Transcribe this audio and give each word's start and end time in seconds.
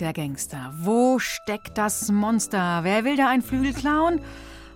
Der 0.00 0.12
Gangster? 0.12 0.72
Wo 0.78 1.18
steckt 1.18 1.76
das 1.76 2.10
Monster? 2.10 2.80
Wer 2.82 3.04
will 3.04 3.16
da 3.16 3.28
einen 3.28 3.42
Flügel 3.42 3.72
klauen? 3.72 4.20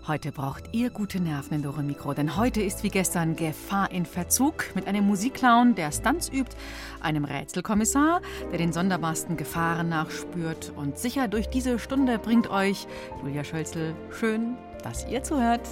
Heute 0.07 0.33
braucht 0.33 0.65
ihr 0.73 0.91
gute 0.91 1.21
Nerven 1.21 1.55
in 1.55 1.63
Dore 1.63 1.85
Mikro, 1.85 2.13
denn 2.13 2.37
heute 2.37 2.61
ist 2.61 2.83
wie 2.83 2.89
gestern 2.89 3.37
Gefahr 3.37 3.93
in 3.93 4.05
Verzug 4.05 4.65
mit 4.75 4.89
einem 4.89 5.07
Musikclown, 5.07 5.77
der 5.77 5.93
Stunts 5.93 6.29
übt, 6.29 6.57
einem 7.01 7.25
Rätselkommissar, 7.25 8.21
der 8.51 8.59
den 8.59 8.73
sonderbarsten 8.73 9.37
Gefahren 9.37 9.89
nachspürt 9.91 10.73
und 10.75 10.99
sicher 10.99 11.29
durch 11.29 11.49
diese 11.49 11.79
Stunde 11.79 12.19
bringt 12.19 12.51
euch 12.51 12.89
Julia 13.23 13.45
Schölzel. 13.45 13.95
Schön, 14.11 14.57
dass 14.83 15.07
ihr 15.09 15.23
zuhört. 15.23 15.69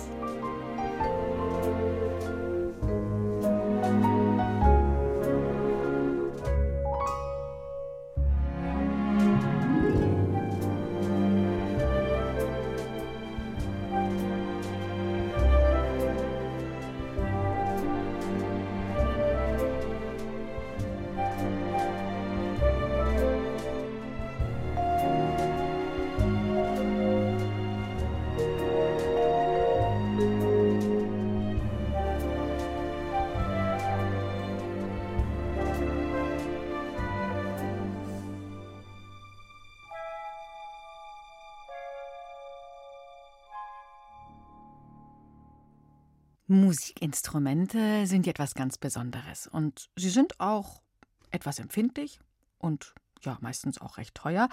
Musikinstrumente 46.51 48.09
sind 48.09 48.27
etwas 48.27 48.55
ganz 48.55 48.77
Besonderes 48.77 49.47
und 49.47 49.89
sie 49.95 50.11
sind 50.11 50.41
auch 50.41 50.83
etwas 51.31 51.61
empfindlich 51.61 52.19
und 52.59 52.93
ja, 53.23 53.39
meistens 53.41 53.81
auch 53.81 53.99
recht 53.99 54.17
teuer. 54.17 54.49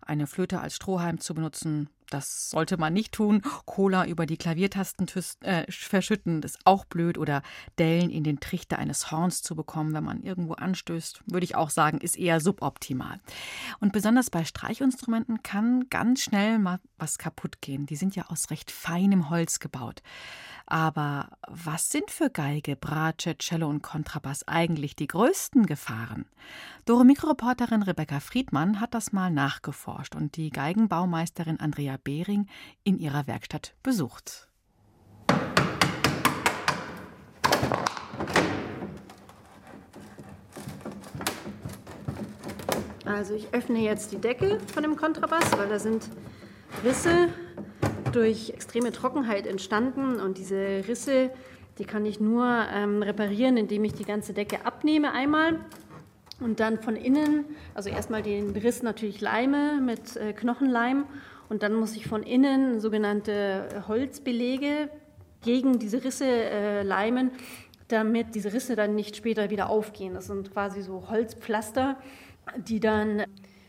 Eine 0.00 0.28
Flöte 0.28 0.60
als 0.60 0.76
Strohhalm 0.76 1.18
zu 1.18 1.34
benutzen, 1.34 1.90
das 2.10 2.50
sollte 2.50 2.76
man 2.76 2.92
nicht 2.92 3.12
tun. 3.12 3.42
Cola 3.64 4.06
über 4.06 4.26
die 4.26 4.36
Klaviertasten 4.36 5.06
äh, 5.42 5.70
verschütten, 5.70 6.42
ist 6.42 6.58
auch 6.64 6.84
blöd. 6.84 7.18
Oder 7.18 7.42
Dellen 7.78 8.10
in 8.10 8.24
den 8.24 8.40
Trichter 8.40 8.78
eines 8.78 9.10
Horns 9.10 9.42
zu 9.42 9.54
bekommen, 9.54 9.94
wenn 9.94 10.04
man 10.04 10.22
irgendwo 10.22 10.54
anstößt, 10.54 11.22
würde 11.26 11.44
ich 11.44 11.56
auch 11.56 11.70
sagen, 11.70 11.98
ist 11.98 12.18
eher 12.18 12.40
suboptimal. 12.40 13.20
Und 13.78 13.92
besonders 13.92 14.30
bei 14.30 14.44
Streichinstrumenten 14.44 15.42
kann 15.42 15.88
ganz 15.88 16.22
schnell 16.22 16.58
mal 16.58 16.80
was 16.98 17.18
kaputt 17.18 17.60
gehen. 17.60 17.86
Die 17.86 17.96
sind 17.96 18.16
ja 18.16 18.26
aus 18.28 18.50
recht 18.50 18.70
feinem 18.70 19.30
Holz 19.30 19.58
gebaut. 19.58 20.02
Aber 20.66 21.30
was 21.48 21.90
sind 21.90 22.12
für 22.12 22.30
Geige, 22.30 22.76
Bratsche, 22.76 23.36
Cello 23.38 23.68
und 23.68 23.82
Kontrabass 23.82 24.46
eigentlich 24.46 24.94
die 24.94 25.08
größten 25.08 25.66
Gefahren? 25.66 26.26
Dore 26.84 27.04
Mikroreporterin 27.04 27.82
Rebecca 27.82 28.20
Friedmann 28.20 28.80
hat 28.80 28.94
das 28.94 29.12
mal 29.12 29.30
nachgeforscht 29.30 30.14
und 30.14 30.36
die 30.36 30.50
Geigenbaumeisterin 30.50 31.58
Andrea 31.58 31.96
Behring 32.02 32.48
in 32.84 32.98
ihrer 32.98 33.26
Werkstatt 33.26 33.74
besucht. 33.82 34.48
Also 43.04 43.34
ich 43.34 43.52
öffne 43.52 43.80
jetzt 43.80 44.12
die 44.12 44.18
Decke 44.18 44.60
von 44.72 44.82
dem 44.82 44.96
Kontrabass, 44.96 45.56
weil 45.58 45.68
da 45.68 45.78
sind 45.78 46.08
Risse 46.84 47.28
durch 48.12 48.50
extreme 48.50 48.92
Trockenheit 48.92 49.46
entstanden 49.46 50.20
und 50.20 50.38
diese 50.38 50.84
Risse, 50.86 51.30
die 51.78 51.84
kann 51.84 52.06
ich 52.06 52.20
nur 52.20 52.46
ähm, 52.72 53.02
reparieren, 53.02 53.56
indem 53.56 53.84
ich 53.84 53.94
die 53.94 54.04
ganze 54.04 54.32
Decke 54.32 54.64
abnehme 54.64 55.12
einmal 55.12 55.58
und 56.40 56.60
dann 56.60 56.80
von 56.80 56.96
innen, 56.96 57.44
also 57.74 57.90
erstmal 57.90 58.22
den 58.22 58.50
Riss 58.50 58.82
natürlich 58.82 59.20
leime 59.20 59.80
mit 59.80 60.16
äh, 60.16 60.32
Knochenleim 60.32 61.04
und 61.50 61.64
dann 61.64 61.74
muss 61.74 61.96
ich 61.96 62.06
von 62.06 62.22
innen 62.22 62.80
sogenannte 62.80 63.84
Holzbelege 63.88 64.88
gegen 65.42 65.78
diese 65.78 66.02
Risse 66.02 66.24
äh, 66.24 66.82
leimen, 66.82 67.32
damit 67.88 68.36
diese 68.36 68.52
Risse 68.52 68.76
dann 68.76 68.94
nicht 68.94 69.16
später 69.16 69.50
wieder 69.50 69.68
aufgehen. 69.68 70.14
Das 70.14 70.28
sind 70.28 70.52
quasi 70.52 70.80
so 70.80 71.10
Holzpflaster, 71.10 71.96
die 72.56 72.78
dann 72.78 73.24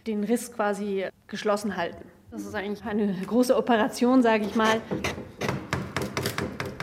den 0.06 0.24
Riss 0.24 0.53
quasi 0.53 1.08
geschlossen 1.28 1.75
halten. 1.75 2.08
Das 2.30 2.46
ist 2.46 2.53
eigentlich 2.53 2.86
eine 2.86 3.16
große 3.25 3.58
Operation, 3.58 4.22
sage 4.22 4.46
ich 4.46 4.56
mal. 4.56 4.80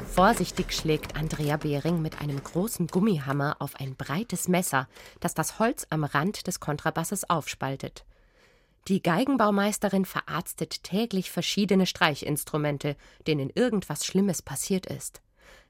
Vorsichtig 0.04 0.72
schlägt 0.72 1.16
Andrea 1.16 1.56
Behring 1.58 2.02
mit 2.02 2.20
einem 2.20 2.42
großen 2.42 2.88
Gummihammer 2.88 3.56
auf 3.60 3.76
ein 3.78 3.94
breites 3.94 4.48
Messer, 4.48 4.88
das 5.20 5.34
das 5.34 5.60
Holz 5.60 5.86
am 5.90 6.02
Rand 6.02 6.48
des 6.48 6.58
Kontrabasses 6.58 7.30
aufspaltet. 7.30 8.04
Die 8.88 9.02
Geigenbaumeisterin 9.02 10.06
verarztet 10.06 10.82
täglich 10.82 11.30
verschiedene 11.30 11.84
Streichinstrumente, 11.84 12.96
denen 13.26 13.50
irgendwas 13.54 14.06
Schlimmes 14.06 14.40
passiert 14.40 14.86
ist. 14.86 15.20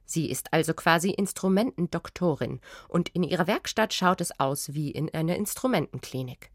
Sie 0.05 0.31
ist 0.31 0.53
also 0.53 0.73
quasi 0.73 1.11
Instrumentendoktorin 1.11 2.61
und 2.87 3.09
in 3.09 3.25
ihrer 3.25 3.49
Werkstatt 3.49 3.93
schaut 3.93 4.21
es 4.21 4.39
aus 4.39 4.73
wie 4.73 4.93
in 4.93 5.13
einer 5.13 5.35
Instrumentenklinik. 5.35 6.51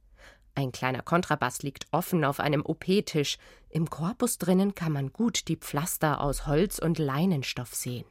Ein 0.56 0.72
kleiner 0.72 1.02
Kontrabass 1.02 1.64
liegt 1.64 1.88
offen 1.92 2.24
auf 2.24 2.40
einem 2.40 2.66
OP-Tisch. 2.66 3.40
Im 3.70 3.90
Korpus 3.90 4.38
drinnen 4.38 4.74
kann 4.74 4.94
man 4.94 5.12
gut 5.12 5.50
die 5.50 5.58
Pflaster 5.58 6.22
aus 6.22 6.48
Holz 6.48 6.80
und 6.80 6.98
Leinenstoff 6.98 7.76
sehen. 7.76 8.06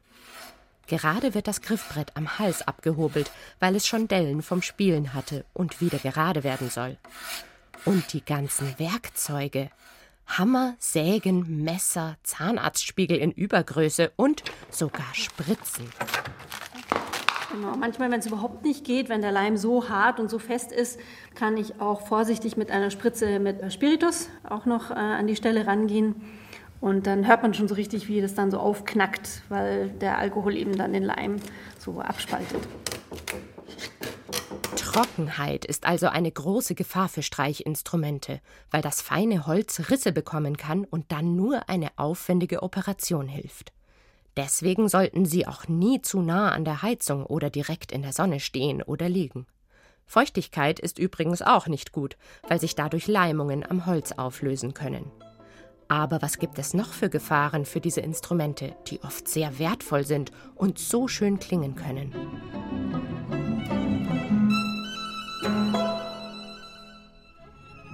Gerade 0.88 1.32
wird 1.32 1.48
das 1.48 1.62
Griffbrett 1.62 2.16
am 2.16 2.38
Hals 2.38 2.60
abgehobelt, 2.60 3.30
weil 3.60 3.76
es 3.76 3.86
schon 3.86 4.08
Dellen 4.08 4.42
vom 4.42 4.60
Spielen 4.60 5.14
hatte 5.14 5.46
und 5.54 5.80
wieder 5.80 5.98
gerade 5.98 6.44
werden 6.44 6.68
soll. 6.68 6.98
Und 7.84 8.12
die 8.12 8.24
ganzen 8.24 8.78
Werkzeuge. 8.78 9.70
Hammer, 10.26 10.76
Sägen, 10.78 11.64
Messer, 11.64 12.16
Zahnarztspiegel 12.22 13.18
in 13.18 13.32
Übergröße 13.32 14.12
und 14.16 14.44
sogar 14.70 15.12
Spritzen. 15.14 15.86
Genau. 17.52 17.76
Manchmal, 17.76 18.10
wenn 18.10 18.20
es 18.20 18.26
überhaupt 18.26 18.64
nicht 18.64 18.84
geht, 18.84 19.08
wenn 19.08 19.20
der 19.20 19.32
Leim 19.32 19.56
so 19.56 19.88
hart 19.88 20.20
und 20.20 20.30
so 20.30 20.38
fest 20.38 20.72
ist, 20.72 20.98
kann 21.34 21.56
ich 21.56 21.80
auch 21.80 22.06
vorsichtig 22.06 22.56
mit 22.56 22.70
einer 22.70 22.90
Spritze 22.90 23.40
mit 23.40 23.72
Spiritus 23.72 24.28
auch 24.48 24.64
noch 24.64 24.90
äh, 24.90 24.94
an 24.94 25.26
die 25.26 25.36
Stelle 25.36 25.66
rangehen. 25.66 26.14
Und 26.80 27.06
dann 27.06 27.26
hört 27.26 27.42
man 27.42 27.52
schon 27.52 27.68
so 27.68 27.74
richtig, 27.74 28.08
wie 28.08 28.20
das 28.20 28.34
dann 28.34 28.50
so 28.50 28.58
aufknackt, 28.58 29.42
weil 29.48 29.88
der 29.88 30.18
Alkohol 30.18 30.56
eben 30.56 30.76
dann 30.76 30.92
den 30.92 31.04
Leim 31.04 31.36
so 31.78 32.00
abspaltet. 32.00 32.62
Trockenheit 34.92 35.64
ist 35.64 35.86
also 35.86 36.08
eine 36.08 36.30
große 36.30 36.74
Gefahr 36.74 37.08
für 37.08 37.22
Streichinstrumente, 37.22 38.42
weil 38.70 38.82
das 38.82 39.00
feine 39.00 39.46
Holz 39.46 39.88
Risse 39.88 40.12
bekommen 40.12 40.58
kann 40.58 40.84
und 40.84 41.10
dann 41.12 41.34
nur 41.34 41.70
eine 41.70 41.88
aufwendige 41.96 42.62
Operation 42.62 43.26
hilft. 43.26 43.72
Deswegen 44.36 44.90
sollten 44.90 45.24
sie 45.24 45.46
auch 45.46 45.66
nie 45.66 46.02
zu 46.02 46.20
nah 46.20 46.52
an 46.52 46.66
der 46.66 46.82
Heizung 46.82 47.24
oder 47.24 47.48
direkt 47.48 47.90
in 47.90 48.02
der 48.02 48.12
Sonne 48.12 48.38
stehen 48.38 48.82
oder 48.82 49.08
liegen. 49.08 49.46
Feuchtigkeit 50.04 50.78
ist 50.78 50.98
übrigens 50.98 51.40
auch 51.40 51.68
nicht 51.68 51.92
gut, 51.92 52.18
weil 52.46 52.60
sich 52.60 52.74
dadurch 52.74 53.06
Leimungen 53.06 53.64
am 53.64 53.86
Holz 53.86 54.12
auflösen 54.12 54.74
können. 54.74 55.10
Aber 55.88 56.20
was 56.20 56.38
gibt 56.38 56.58
es 56.58 56.74
noch 56.74 56.92
für 56.92 57.08
Gefahren 57.08 57.64
für 57.64 57.80
diese 57.80 58.02
Instrumente, 58.02 58.76
die 58.88 59.02
oft 59.02 59.26
sehr 59.26 59.58
wertvoll 59.58 60.04
sind 60.04 60.32
und 60.54 60.78
so 60.78 61.08
schön 61.08 61.38
klingen 61.38 61.76
können? 61.76 62.14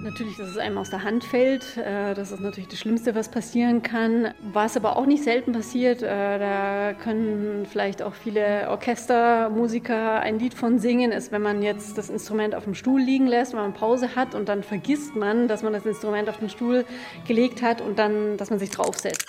Natürlich, 0.01 0.37
dass 0.37 0.47
es 0.47 0.57
einem 0.57 0.77
aus 0.77 0.89
der 0.89 1.03
Hand 1.03 1.25
fällt. 1.25 1.75
Äh, 1.75 2.13
das 2.13 2.31
ist 2.31 2.39
natürlich 2.39 2.69
das 2.69 2.79
Schlimmste, 2.79 3.15
was 3.15 3.29
passieren 3.29 3.83
kann. 3.83 4.33
Was 4.53 4.77
aber 4.77 4.95
auch 4.95 5.05
nicht 5.05 5.25
selten 5.25 5.51
passiert, 5.51 6.01
äh, 6.01 6.39
da 6.39 6.93
können 6.93 7.65
vielleicht 7.65 8.01
auch 8.01 8.13
viele 8.13 8.69
Orchestermusiker 8.69 10.21
ein 10.21 10.39
Lied 10.39 10.53
von 10.53 10.79
singen, 10.79 11.11
ist, 11.11 11.33
wenn 11.33 11.41
man 11.41 11.61
jetzt 11.61 11.97
das 11.97 12.09
Instrument 12.09 12.55
auf 12.55 12.63
dem 12.63 12.75
Stuhl 12.75 13.01
liegen 13.01 13.27
lässt, 13.27 13.51
wenn 13.51 13.59
man 13.59 13.73
Pause 13.73 14.15
hat 14.15 14.35
und 14.35 14.47
dann 14.47 14.63
vergisst 14.63 15.17
man, 15.17 15.49
dass 15.49 15.63
man 15.63 15.73
das 15.73 15.85
Instrument 15.85 16.29
auf 16.29 16.37
den 16.37 16.49
Stuhl 16.49 16.85
gelegt 17.27 17.61
hat 17.61 17.81
und 17.81 17.99
dann, 17.99 18.37
dass 18.37 18.49
man 18.49 18.59
sich 18.59 18.69
draufsetzt. 18.69 19.25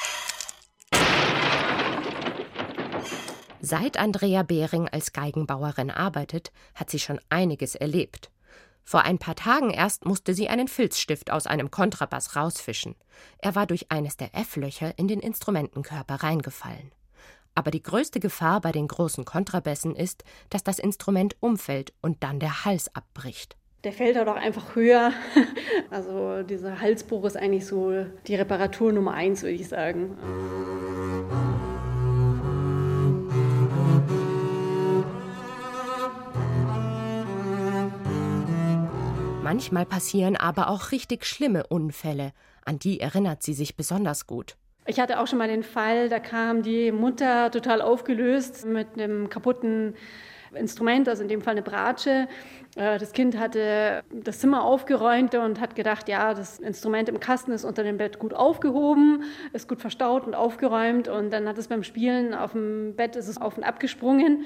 Seit 3.61 3.99
Andrea 3.99 4.45
Behring 4.45 4.89
als 4.89 5.13
Geigenbauerin 5.13 5.91
arbeitet, 5.91 6.53
hat 6.77 6.91
sie 6.91 7.01
schon 7.01 7.21
einiges 7.29 7.75
erlebt. 7.75 8.31
Vor 8.91 9.03
ein 9.03 9.19
paar 9.19 9.37
Tagen 9.37 9.71
erst 9.71 10.05
musste 10.05 10.35
sie 10.35 10.49
einen 10.49 10.67
Filzstift 10.67 11.31
aus 11.31 11.47
einem 11.47 11.71
Kontrabass 11.71 12.35
rausfischen. 12.35 12.97
Er 13.39 13.55
war 13.55 13.69
durch 13.69 13.93
eines 13.93 14.17
der 14.17 14.35
F-Löcher 14.35 14.99
in 14.99 15.07
den 15.07 15.21
Instrumentenkörper 15.21 16.25
reingefallen. 16.25 16.91
Aber 17.55 17.71
die 17.71 17.85
größte 17.85 18.19
Gefahr 18.19 18.61
bei 18.61 18.73
den 18.73 18.89
großen 18.89 19.25
Kontrabässen 19.25 19.95
ist, 19.95 20.25
dass 20.49 20.65
das 20.65 20.81
Instrument 20.81 21.37
umfällt 21.39 21.93
und 22.03 22.25
dann 22.25 22.41
der 22.41 22.65
Hals 22.65 22.93
abbricht. 22.93 23.57
Der 23.85 23.93
fällt 23.93 24.17
halt 24.17 24.27
auch 24.27 24.35
einfach 24.35 24.75
höher. 24.75 25.13
Also 25.91 26.43
dieser 26.45 26.81
Halsbruch 26.81 27.25
ist 27.25 27.37
eigentlich 27.37 27.67
so 27.67 28.07
die 28.27 28.35
Reparatur 28.37 28.93
Nummer 28.93 29.13
eins, 29.13 29.43
würde 29.43 29.55
ich 29.55 29.69
sagen. 29.69 30.17
Manchmal 39.51 39.85
passieren 39.85 40.37
aber 40.37 40.71
auch 40.71 40.93
richtig 40.93 41.27
schlimme 41.27 41.67
Unfälle, 41.67 42.31
an 42.65 42.79
die 42.79 43.01
erinnert 43.01 43.43
sie 43.43 43.53
sich 43.53 43.75
besonders 43.75 44.29
gut. 44.29 44.55
Ich 44.87 45.01
hatte 45.01 45.19
auch 45.19 45.27
schon 45.27 45.39
mal 45.39 45.49
den 45.49 45.65
Fall, 45.65 46.09
da 46.09 46.21
kam 46.21 46.63
die 46.63 46.93
Mutter 46.93 47.51
total 47.51 47.83
aufgelöst 47.83 48.65
mit 48.65 48.87
einem 48.95 49.29
kaputten 49.29 49.95
Instrument, 50.55 51.09
also 51.09 51.23
in 51.25 51.29
dem 51.29 51.43
Fall 51.43 51.53
eine 51.55 51.63
Bratsche. 51.63 52.29
Äh, 52.77 52.99
das 52.99 53.13
Kind 53.13 53.39
hatte 53.39 54.05
das 54.13 54.39
Zimmer 54.39 54.63
aufgeräumt 54.63 55.35
und 55.35 55.61
hat 55.61 55.75
gedacht, 55.75 56.09
ja, 56.09 56.33
das 56.33 56.61
Instrument 56.61 57.09
im 57.09 57.19
Kasten 57.19 57.51
ist 57.51 57.65
unter 57.65 57.83
dem 57.83 57.97
Bett 57.97 58.21
gut 58.21 58.35
aufgehoben, 58.35 59.25
ist 59.53 59.69
gut 59.69 59.81
verstaut 59.81 60.29
und 60.29 60.35
aufgeräumt. 60.35 61.09
Und 61.09 61.33
dann 61.33 61.49
hat 61.49 61.59
es 61.59 61.67
beim 61.67 61.83
Spielen 61.83 62.35
auf 62.35 62.53
dem 62.53 62.95
Bett 62.95 63.17
ist 63.17 63.27
es 63.27 63.41
auf 63.41 63.57
und 63.57 63.65
ab 63.65 63.81
gesprungen. 63.81 64.45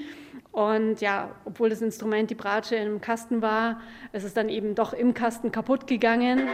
Und 0.55 1.01
ja, 1.01 1.35
obwohl 1.43 1.69
das 1.69 1.81
Instrument, 1.81 2.29
die 2.29 2.35
Bratsche 2.35 2.77
im 2.77 3.01
Kasten 3.01 3.41
war, 3.41 3.81
ist 4.13 4.23
es 4.23 4.33
dann 4.33 4.47
eben 4.47 4.73
doch 4.73 4.93
im 4.93 5.13
Kasten 5.13 5.51
kaputt 5.51 5.85
gegangen. 5.85 6.47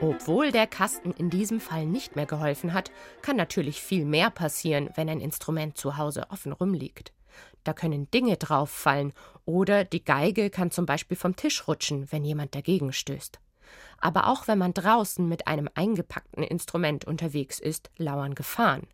Obwohl 0.00 0.52
der 0.52 0.68
Kasten 0.68 1.10
in 1.10 1.28
diesem 1.28 1.58
Fall 1.58 1.86
nicht 1.86 2.14
mehr 2.14 2.26
geholfen 2.26 2.72
hat, 2.72 2.92
kann 3.20 3.34
natürlich 3.34 3.82
viel 3.82 4.04
mehr 4.04 4.30
passieren, 4.30 4.90
wenn 4.94 5.08
ein 5.08 5.20
Instrument 5.20 5.76
zu 5.76 5.96
Hause 5.96 6.26
offen 6.30 6.52
rumliegt. 6.52 7.12
Da 7.64 7.72
können 7.72 8.08
Dinge 8.12 8.36
drauffallen 8.36 9.12
oder 9.46 9.82
die 9.82 10.04
Geige 10.04 10.50
kann 10.50 10.70
zum 10.70 10.86
Beispiel 10.86 11.16
vom 11.16 11.34
Tisch 11.34 11.66
rutschen, 11.66 12.12
wenn 12.12 12.24
jemand 12.24 12.54
dagegen 12.54 12.92
stößt. 12.92 13.40
Aber 13.98 14.28
auch 14.28 14.46
wenn 14.46 14.58
man 14.58 14.72
draußen 14.72 15.28
mit 15.28 15.48
einem 15.48 15.68
eingepackten 15.74 16.44
Instrument 16.44 17.06
unterwegs 17.06 17.58
ist, 17.58 17.90
lauern 17.96 18.36
Gefahren. 18.36 18.86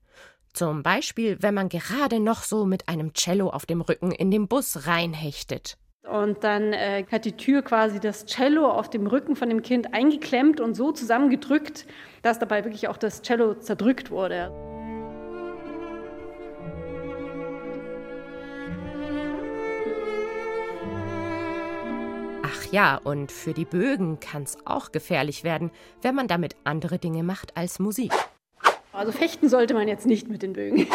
Zum 0.52 0.82
Beispiel, 0.82 1.38
wenn 1.40 1.54
man 1.54 1.68
gerade 1.68 2.20
noch 2.20 2.42
so 2.42 2.64
mit 2.64 2.88
einem 2.88 3.14
Cello 3.14 3.48
auf 3.48 3.66
dem 3.66 3.80
Rücken 3.80 4.10
in 4.10 4.30
den 4.30 4.48
Bus 4.48 4.86
reinhechtet. 4.86 5.76
Und 6.02 6.42
dann 6.42 6.72
äh, 6.72 7.04
hat 7.10 7.24
die 7.24 7.36
Tür 7.36 7.62
quasi 7.62 8.00
das 8.00 8.26
Cello 8.26 8.68
auf 8.68 8.90
dem 8.90 9.06
Rücken 9.06 9.36
von 9.36 9.48
dem 9.48 9.62
Kind 9.62 9.94
eingeklemmt 9.94 10.60
und 10.60 10.74
so 10.74 10.92
zusammengedrückt, 10.92 11.86
dass 12.22 12.38
dabei 12.38 12.64
wirklich 12.64 12.88
auch 12.88 12.96
das 12.96 13.22
Cello 13.22 13.54
zerdrückt 13.54 14.10
wurde. 14.10 14.50
Ach 22.42 22.72
ja, 22.72 22.96
und 22.96 23.30
für 23.30 23.52
die 23.52 23.64
Bögen 23.64 24.18
kann 24.18 24.42
es 24.42 24.56
auch 24.64 24.90
gefährlich 24.90 25.44
werden, 25.44 25.70
wenn 26.02 26.14
man 26.14 26.26
damit 26.26 26.56
andere 26.64 26.98
Dinge 26.98 27.22
macht 27.22 27.56
als 27.56 27.78
Musik. 27.78 28.12
Also 29.00 29.12
fechten 29.12 29.48
sollte 29.48 29.72
man 29.72 29.88
jetzt 29.88 30.04
nicht 30.04 30.28
mit 30.28 30.42
den 30.42 30.52
Bögen. 30.52 30.86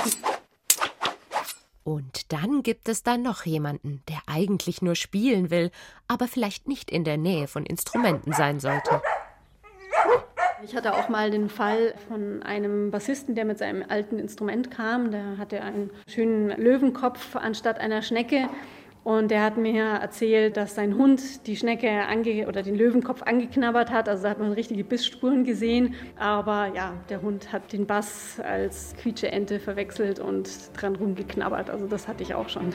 Und 1.84 2.32
dann 2.32 2.62
gibt 2.62 2.88
es 2.88 3.02
da 3.02 3.18
noch 3.18 3.48
jemanden, 3.48 4.04
der 4.08 4.20
eigentlich 4.28 4.84
nur 4.84 4.94
spielen 4.94 5.50
will, 5.50 5.72
aber 6.08 6.28
vielleicht 6.28 6.68
nicht 6.68 6.92
in 6.92 7.04
der 7.04 7.18
Nähe 7.18 7.48
von 7.48 7.66
Instrumenten 7.66 8.32
sein 8.32 8.60
sollte. 8.60 9.02
Ich 10.64 10.76
hatte 10.76 10.94
auch 10.94 11.10
mal 11.10 11.32
den 11.32 11.50
Fall 11.50 11.96
von 12.08 12.44
einem 12.44 12.92
Bassisten, 12.92 13.34
der 13.34 13.46
mit 13.46 13.58
seinem 13.58 13.84
alten 13.90 14.20
Instrument 14.20 14.70
kam. 14.70 15.10
Der 15.10 15.40
hatte 15.40 15.64
einen 15.64 15.90
schönen 16.08 16.50
Löwenkopf 16.62 17.36
anstatt 17.36 17.80
einer 17.80 18.04
Schnecke. 18.04 18.50
Und 19.06 19.32
er 19.32 19.44
hat 19.44 19.56
mir 19.56 19.84
erzählt, 19.84 20.58
dass 20.58 20.74
sein 20.74 20.98
Hund 20.98 21.46
die 21.46 21.56
Schnecke 21.56 22.08
ange 22.08 22.48
oder 22.48 22.64
den 22.64 22.74
Löwenkopf 22.74 23.22
angeknabbert 23.22 23.92
hat. 23.92 24.10
Also 24.10 24.24
da 24.24 24.32
hat 24.32 24.40
man 24.40 24.52
richtige 24.52 24.84
Bissspuren 24.84 25.44
gesehen. 25.44 25.94
Aber 26.18 26.72
ja, 26.74 26.94
der 27.10 27.22
Hund 27.22 27.54
hat 27.54 27.72
den 27.72 27.86
Bass 27.86 28.40
als 28.40 28.96
Quietscheente 29.00 29.60
verwechselt 29.60 30.18
und 30.18 30.50
dran 30.74 30.96
rumgeknabbert. 30.96 31.70
Also 31.70 31.86
das 31.86 32.08
hatte 32.08 32.24
ich 32.24 32.34
auch 32.34 32.50
schon. 32.50 32.74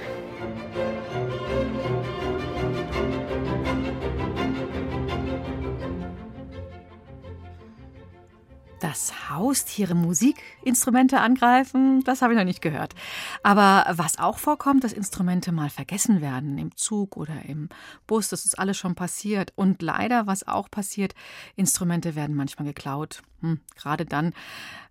Dass 8.81 9.31
Haustiere 9.31 9.95
Musikinstrumente 9.95 11.21
angreifen, 11.21 12.03
das 12.05 12.23
habe 12.23 12.33
ich 12.33 12.39
noch 12.39 12.45
nicht 12.45 12.63
gehört. 12.63 12.95
Aber 13.43 13.87
was 13.91 14.19
auch 14.19 14.39
vorkommt, 14.39 14.85
dass 14.85 14.93
Instrumente 14.93 15.53
mal 15.53 15.71
vergessen 15.71 16.21
werden 16.21 16.59
im 16.59 16.77
Zug 16.77 17.17
oder 17.17 17.45
im 17.47 17.69
Bus, 18.07 18.29
das 18.29 18.45
ist 18.45 18.59
alles 18.59 18.77
schon 18.77 18.95
passiert. 18.95 19.53
Und 19.57 19.83
leider, 19.83 20.27
was 20.27 20.47
auch 20.47 20.71
passiert, 20.71 21.15
Instrumente 21.57 22.15
werden 22.15 22.35
manchmal 22.35 22.67
geklaut. 22.67 23.23
Hm, 23.41 23.61
gerade 23.75 24.05
dann, 24.05 24.35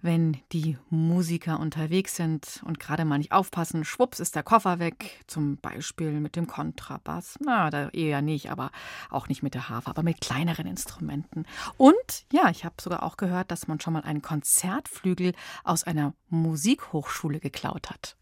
wenn 0.01 0.37
die 0.51 0.77
Musiker 0.89 1.59
unterwegs 1.59 2.15
sind 2.15 2.61
und 2.65 2.79
gerade 2.79 3.05
mal 3.05 3.19
nicht 3.19 3.31
aufpassen, 3.31 3.85
schwupps 3.85 4.19
ist 4.19 4.35
der 4.35 4.43
Koffer 4.43 4.79
weg, 4.79 5.23
zum 5.27 5.57
Beispiel 5.57 6.19
mit 6.19 6.35
dem 6.35 6.47
Kontrabass. 6.47 7.37
Na, 7.39 7.69
da 7.69 7.89
eher 7.89 8.21
nicht, 8.21 8.49
aber 8.51 8.71
auch 9.09 9.27
nicht 9.27 9.43
mit 9.43 9.53
der 9.53 9.69
Harfe, 9.69 9.89
aber 9.89 10.03
mit 10.03 10.21
kleineren 10.21 10.65
Instrumenten. 10.65 11.45
Und 11.77 12.25
ja, 12.31 12.49
ich 12.49 12.65
habe 12.65 12.75
sogar 12.81 13.03
auch 13.03 13.17
gehört, 13.17 13.51
dass 13.51 13.67
man 13.67 13.79
schon 13.79 13.93
mal 13.93 14.03
einen 14.03 14.21
Konzertflügel 14.21 15.33
aus 15.63 15.83
einer 15.83 16.13
Musikhochschule 16.29 17.39
geklaut 17.39 17.89
hat. 17.89 18.15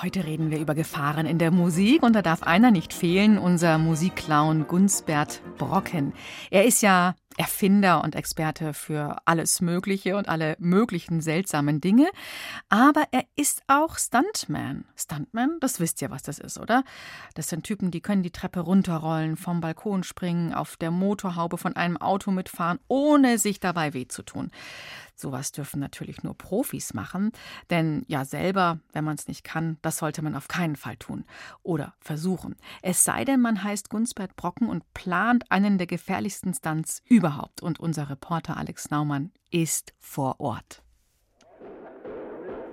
Heute 0.00 0.24
reden 0.24 0.52
wir 0.52 0.60
über 0.60 0.76
Gefahren 0.76 1.26
in 1.26 1.38
der 1.38 1.50
Musik 1.50 2.04
und 2.04 2.12
da 2.12 2.22
darf 2.22 2.44
einer 2.44 2.70
nicht 2.70 2.92
fehlen, 2.92 3.36
unser 3.36 3.78
Musikclown 3.78 4.68
Gunsbert 4.68 5.42
Brocken. 5.58 6.12
Er 6.52 6.66
ist 6.66 6.82
ja 6.82 7.16
Erfinder 7.36 8.04
und 8.04 8.14
Experte 8.14 8.74
für 8.74 9.16
alles 9.24 9.60
Mögliche 9.60 10.16
und 10.16 10.28
alle 10.28 10.56
möglichen 10.60 11.20
seltsamen 11.20 11.80
Dinge. 11.80 12.08
Aber 12.68 13.04
er 13.10 13.24
ist 13.34 13.62
auch 13.66 13.98
Stuntman. 13.98 14.84
Stuntman, 14.96 15.56
das 15.60 15.80
wisst 15.80 16.00
ihr, 16.00 16.10
was 16.10 16.22
das 16.22 16.38
ist, 16.38 16.58
oder? 16.58 16.84
Das 17.34 17.48
sind 17.48 17.64
Typen, 17.64 17.90
die 17.90 18.00
können 18.00 18.22
die 18.22 18.30
Treppe 18.30 18.60
runterrollen, 18.60 19.36
vom 19.36 19.60
Balkon 19.60 20.04
springen, 20.04 20.54
auf 20.54 20.76
der 20.76 20.92
Motorhaube 20.92 21.58
von 21.58 21.74
einem 21.74 21.96
Auto 21.96 22.30
mitfahren, 22.30 22.78
ohne 22.86 23.38
sich 23.38 23.58
dabei 23.58 23.94
weh 23.94 24.06
zu 24.06 24.22
tun. 24.22 24.52
Sowas 25.20 25.50
dürfen 25.50 25.80
natürlich 25.80 26.22
nur 26.22 26.36
Profis 26.36 26.94
machen, 26.94 27.32
denn 27.70 28.04
ja 28.06 28.24
selber, 28.24 28.78
wenn 28.92 29.04
man 29.04 29.16
es 29.16 29.26
nicht 29.26 29.42
kann, 29.42 29.78
das 29.82 29.98
sollte 29.98 30.22
man 30.22 30.36
auf 30.36 30.46
keinen 30.46 30.76
Fall 30.76 30.96
tun 30.96 31.24
oder 31.62 31.94
versuchen. 32.00 32.56
Es 32.82 33.02
sei 33.02 33.24
denn, 33.24 33.40
man 33.40 33.64
heißt 33.64 33.90
Gunsbert 33.90 34.36
Brocken 34.36 34.68
und 34.68 34.94
plant 34.94 35.50
einen 35.50 35.76
der 35.78 35.88
gefährlichsten 35.88 36.54
Stunts 36.54 37.02
überhaupt. 37.06 37.62
Und 37.62 37.80
unser 37.80 38.08
Reporter 38.10 38.56
Alex 38.56 38.90
Naumann 38.90 39.32
ist 39.50 39.92
vor 39.98 40.38
Ort. 40.38 40.82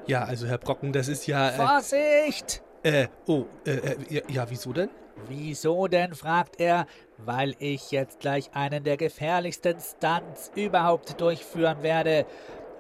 Ja, 0.08 0.24
also 0.24 0.46
Herr 0.46 0.60
Brocken, 0.60 0.94
das 0.94 1.08
ist 1.08 1.26
ja. 1.26 1.50
Äh, 1.50 1.56
Vorsicht! 1.56 2.62
Äh, 2.84 3.08
oh, 3.26 3.46
äh, 3.66 3.72
äh 3.72 3.96
ja, 4.10 4.22
ja, 4.28 4.50
wieso 4.50 4.72
denn? 4.72 4.90
Wieso 5.28 5.88
denn, 5.88 6.14
fragt 6.14 6.60
er, 6.60 6.88
weil 7.18 7.56
ich 7.60 7.92
jetzt 7.92 8.20
gleich 8.20 8.50
einen 8.54 8.84
der 8.84 8.98
gefährlichsten 8.98 9.78
Stunts 9.80 10.52
überhaupt 10.56 11.20
durchführen 11.20 11.84
werde. 11.84 12.26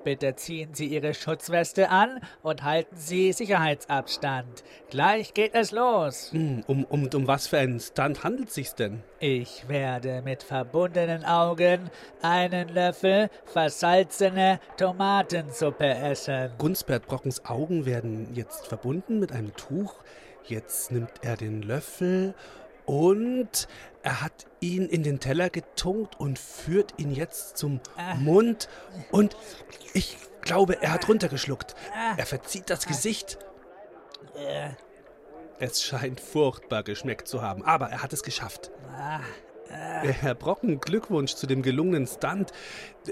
Bitte 0.06 0.36
ziehen 0.36 0.75
Sie 0.75 0.86
Ihre 0.86 1.15
Schutzweste 1.15 1.89
an 1.89 2.22
und 2.44 2.62
halten 2.62 2.96
Sie 2.96 3.34
Sicherheitsabstand. 3.34 4.63
Gleich 4.92 5.34
geht 5.34 5.56
es 5.56 5.72
los. 5.72 6.32
Hm, 6.32 6.63
um, 6.68 6.86
um, 6.86 7.10
um 7.12 7.27
was 7.27 7.48
für 7.48 7.58
einen 7.58 7.80
Stunt 7.80 8.24
handelt 8.24 8.50
es 8.50 8.54
sich 8.54 8.74
denn? 8.74 9.01
Ich 9.20 9.68
werde 9.68 10.22
mit 10.22 10.44
verbundenen 10.44 11.25
Augen 11.25 11.89
einen 12.22 12.70
Löffel 12.70 13.32
versalzene 13.46 14.60
Tomatensuppe 14.77 15.88
essen. 15.88 16.51
Gunsbert 16.60 17.08
Brockens 17.08 17.44
Augen 17.46 17.88
werden 17.88 18.27
jetzt 18.36 18.68
verbunden 18.68 19.20
mit 19.20 19.32
einem 19.32 19.56
Tuch. 19.56 19.96
Jetzt 20.48 20.92
nimmt 20.92 21.12
er 21.22 21.38
den 21.38 21.62
Löffel 21.62 22.36
und 22.86 23.68
er 24.04 24.22
hat 24.22 24.46
ihn 24.60 24.88
in 24.88 25.02
den 25.02 25.20
Teller 25.20 25.50
getunkt 25.50 26.20
und 26.20 26.38
führt 26.38 26.94
ihn 26.98 27.12
jetzt 27.12 27.58
zum 27.58 27.80
Mund. 28.20 28.70
Und 29.12 29.36
ich 29.94 30.18
glaube, 30.42 30.82
er 30.82 30.94
hat 30.94 31.08
runtergeschluckt. 31.10 31.75
Er 32.18 32.25
verzieht 32.25 32.70
das 32.70 32.86
Gesicht. 32.86 33.40
Es 35.60 35.84
scheint 35.84 36.20
furchtbar 36.20 36.84
geschmeckt 36.84 37.28
zu 37.28 37.42
haben, 37.42 37.64
aber 37.64 37.90
er 37.90 38.04
hat 38.04 38.14
es 38.14 38.22
geschafft. 38.22 38.72
Äh, 39.70 40.10
Herr 40.10 40.36
Brocken, 40.36 40.80
Glückwunsch 40.80 41.34
zu 41.34 41.48
dem 41.48 41.64
gelungenen 41.64 42.06
Stunt. 42.06 42.52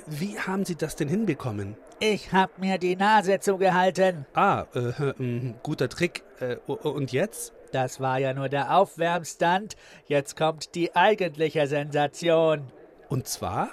Wie 0.06 0.40
haben 0.40 0.66
Sie 0.66 0.76
das 0.76 0.96
denn 0.96 1.08
hinbekommen? 1.08 1.78
Ich 2.06 2.34
hab 2.34 2.60
mir 2.60 2.80
die 2.80 2.98
Nase 2.98 3.40
zugehalten. 3.40 4.26
Ah, 4.34 4.66
äh, 4.76 4.90
äh, 4.90 5.54
guter 5.64 5.88
Trick. 5.88 6.24
Äh, 6.42 6.58
und 6.68 7.14
jetzt? 7.14 7.54
Das 7.72 8.02
war 8.02 8.20
ja 8.20 8.34
nur 8.34 8.50
der 8.50 8.76
Aufwärmstand. 8.76 9.78
Jetzt 10.08 10.36
kommt 10.36 10.76
die 10.76 10.94
eigentliche 10.98 11.66
Sensation. 11.66 12.70
Und 13.08 13.30
zwar? 13.30 13.70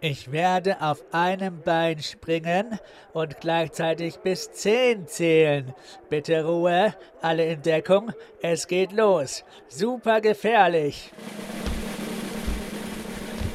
Ich 0.00 0.30
werde 0.30 0.80
auf 0.80 1.02
einem 1.10 1.60
Bein 1.62 1.98
springen 1.98 2.78
und 3.12 3.40
gleichzeitig 3.40 4.20
bis 4.20 4.52
zehn 4.52 5.08
zählen. 5.08 5.74
Bitte 6.08 6.44
Ruhe, 6.44 6.94
alle 7.20 7.46
in 7.46 7.62
Deckung, 7.62 8.12
es 8.42 8.68
geht 8.68 8.92
los. 8.92 9.42
Super 9.66 10.20
gefährlich. 10.20 11.10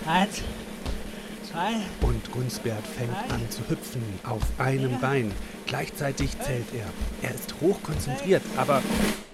Eins. 0.05 0.43
Und 2.01 2.31
Gunsbert 2.31 2.85
fängt 2.85 3.31
an 3.31 3.49
zu 3.49 3.67
hüpfen 3.69 4.03
auf 4.23 4.41
einem 4.59 4.99
Bein. 4.99 5.31
Gleichzeitig 5.65 6.39
zählt 6.39 6.67
er. 6.73 6.87
Er 7.27 7.35
ist 7.35 7.55
hochkonzentriert, 7.61 8.43
aber 8.57 8.81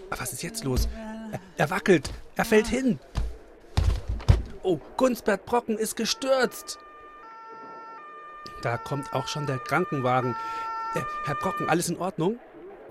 was 0.09 0.33
ist 0.33 0.43
jetzt 0.43 0.63
los? 0.63 0.87
Er, 1.31 1.39
er 1.57 1.69
wackelt, 1.69 2.11
er 2.35 2.45
fällt 2.45 2.67
hin. 2.67 2.99
Oh, 4.61 4.79
Gunsbert 4.95 5.45
Brocken 5.45 5.77
ist 5.77 5.95
gestürzt. 5.95 6.79
Da 8.61 8.77
kommt 8.77 9.13
auch 9.13 9.27
schon 9.27 9.45
der 9.45 9.57
Krankenwagen. 9.57 10.35
Äh, 10.95 11.01
Herr 11.25 11.35
Brocken, 11.35 11.67
alles 11.67 11.89
in 11.89 11.97
Ordnung? 11.97 12.39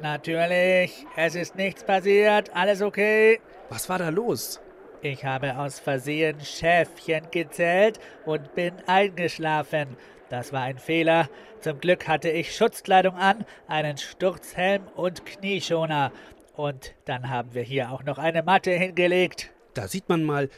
Natürlich, 0.03 1.07
es 1.17 1.35
ist 1.35 1.55
nichts 1.55 1.85
passiert, 1.85 2.55
alles 2.55 2.83
okay. 2.83 3.41
Was 3.71 3.89
war 3.89 3.99
da 3.99 4.11
los? 4.11 4.61
Ich 5.05 5.25
habe 5.25 5.59
aus 5.59 5.81
Versehen 5.81 6.41
Schäfchen 6.41 7.29
gezählt 7.33 7.99
und 8.25 8.55
bin 8.55 8.73
eingeschlafen. 8.87 9.97
Das 10.29 10.53
war 10.53 10.63
ein 10.63 10.79
Fehler. 10.79 11.29
Zum 11.59 11.81
Glück 11.81 12.07
hatte 12.07 12.31
ich 12.31 12.55
Schutzkleidung 12.55 13.17
an, 13.17 13.45
einen 13.67 13.99
Sturzhelm 13.99 14.87
und 14.95 15.27
Knieschoner. 15.27 16.13
Und 16.55 16.95
dann 17.05 17.29
haben 17.29 17.53
wir 17.53 17.65
hier 17.65 17.91
auch 17.91 18.05
noch 18.05 18.19
eine 18.19 18.45
Matte 18.45 18.71
hingelegt. 18.71 19.51
Da 19.75 19.89
sieht 19.89 20.09
man 20.09 20.23
mal, 20.23 20.49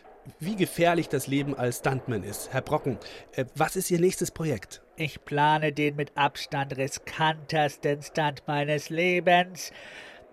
wie 0.41 0.57
gefährlich 0.57 1.09
das 1.09 1.27
Leben 1.27 1.57
als 1.57 1.79
Stuntman 1.79 2.23
ist. 2.23 2.53
Herr 2.53 2.61
Brocken, 2.61 2.99
äh, 3.33 3.47
was 3.55 3.77
ist 3.77 3.91
Ihr 3.91 4.01
nächstes 4.01 4.31
Projekt? 4.31 4.83
Ich 4.97 5.25
plane 5.25 5.73
den 5.73 5.97
mit 5.97 6.13
Abstand 6.19 6.77
riskantesten 6.77 8.03
Stunt 8.03 8.43
meines 8.47 8.91
Lebens. 8.91 9.73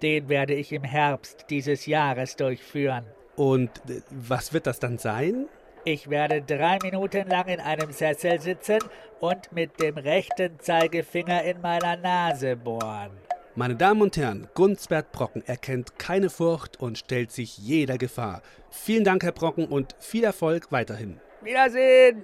Den 0.01 0.27
werde 0.27 0.53
ich 0.53 0.73
im 0.73 0.83
Herbst 0.83 1.45
dieses 1.49 1.85
Jahres 1.85 2.35
durchführen. 2.35 3.05
Und 3.35 3.69
äh, 3.89 4.01
was 4.09 4.53
wird 4.53 4.67
das 4.67 4.79
dann 4.79 4.97
sein? 4.97 5.47
Ich 5.83 6.09
werde 6.09 6.41
drei 6.41 6.77
Minuten 6.83 7.27
lang 7.27 7.47
in 7.47 7.59
einem 7.59 7.91
Sessel 7.91 8.39
sitzen 8.39 8.79
und 9.19 9.51
mit 9.51 9.81
dem 9.81 9.97
rechten 9.97 10.59
Zeigefinger 10.59 11.43
in 11.43 11.59
meiner 11.59 11.97
Nase 11.97 12.55
bohren. 12.55 13.11
Meine 13.55 13.75
Damen 13.75 14.01
und 14.01 14.15
Herren, 14.15 14.47
Gunsbert 14.53 15.11
Brocken 15.11 15.43
erkennt 15.45 15.97
keine 15.97 16.29
Furcht 16.29 16.79
und 16.79 16.97
stellt 16.97 17.31
sich 17.31 17.57
jeder 17.57 17.97
Gefahr. 17.97 18.41
Vielen 18.69 19.03
Dank, 19.03 19.23
Herr 19.23 19.33
Brocken, 19.33 19.65
und 19.65 19.95
viel 19.99 20.23
Erfolg 20.23 20.71
weiterhin. 20.71 21.19
Wiedersehen! 21.41 22.23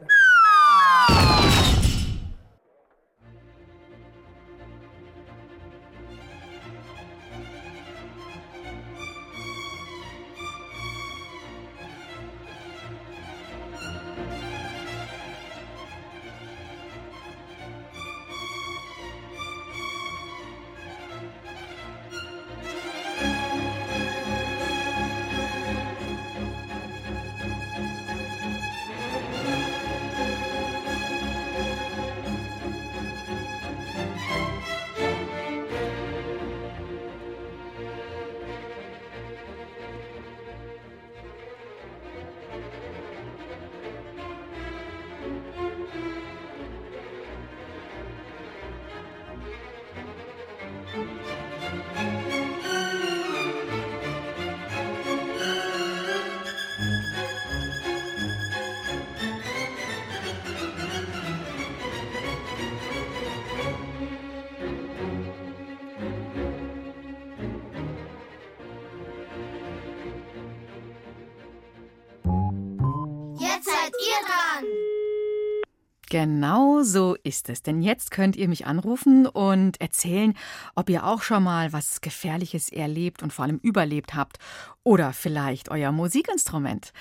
Genau 76.20 76.82
so 76.82 77.16
ist 77.22 77.48
es. 77.48 77.62
Denn 77.62 77.84
jetzt 77.84 78.10
könnt 78.10 78.36
ihr 78.36 78.48
mich 78.48 78.66
anrufen 78.66 79.28
und 79.28 79.80
erzählen, 79.80 80.34
ob 80.74 80.90
ihr 80.90 81.06
auch 81.06 81.22
schon 81.22 81.44
mal 81.44 81.74
was 81.74 82.02
Gefährliches 82.02 82.70
erlebt 82.70 83.22
und 83.22 83.32
vor 83.32 83.46
allem 83.46 83.60
überlebt 83.62 84.16
habt. 84.16 84.40
Oder 84.84 85.14
vielleicht 85.14 85.70
euer 85.70 85.92
Musikinstrument. 85.92 86.92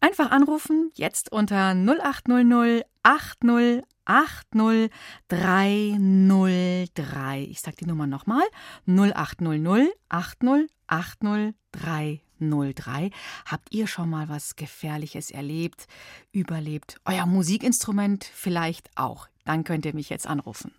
Einfach 0.00 0.30
anrufen, 0.30 0.92
jetzt 0.94 1.32
unter 1.32 1.74
0800 1.74 2.86
80 3.02 3.82
80 4.04 4.90
303. 5.28 7.46
Ich 7.50 7.60
sag 7.60 7.76
die 7.76 7.86
Nummer 7.86 8.06
nochmal. 8.06 8.44
0800 8.86 9.88
80 10.08 10.70
80 10.86 11.54
303. 11.72 13.10
Habt 13.46 13.72
ihr 13.72 13.86
schon 13.86 14.10
mal 14.10 14.28
was 14.28 14.56
Gefährliches 14.56 15.30
erlebt, 15.30 15.86
überlebt? 16.32 17.00
Euer 17.04 17.26
Musikinstrument 17.26 18.24
vielleicht 18.24 18.90
auch. 18.96 19.28
Dann 19.44 19.64
könnt 19.64 19.86
ihr 19.86 19.94
mich 19.94 20.10
jetzt 20.10 20.26
anrufen. 20.26 20.74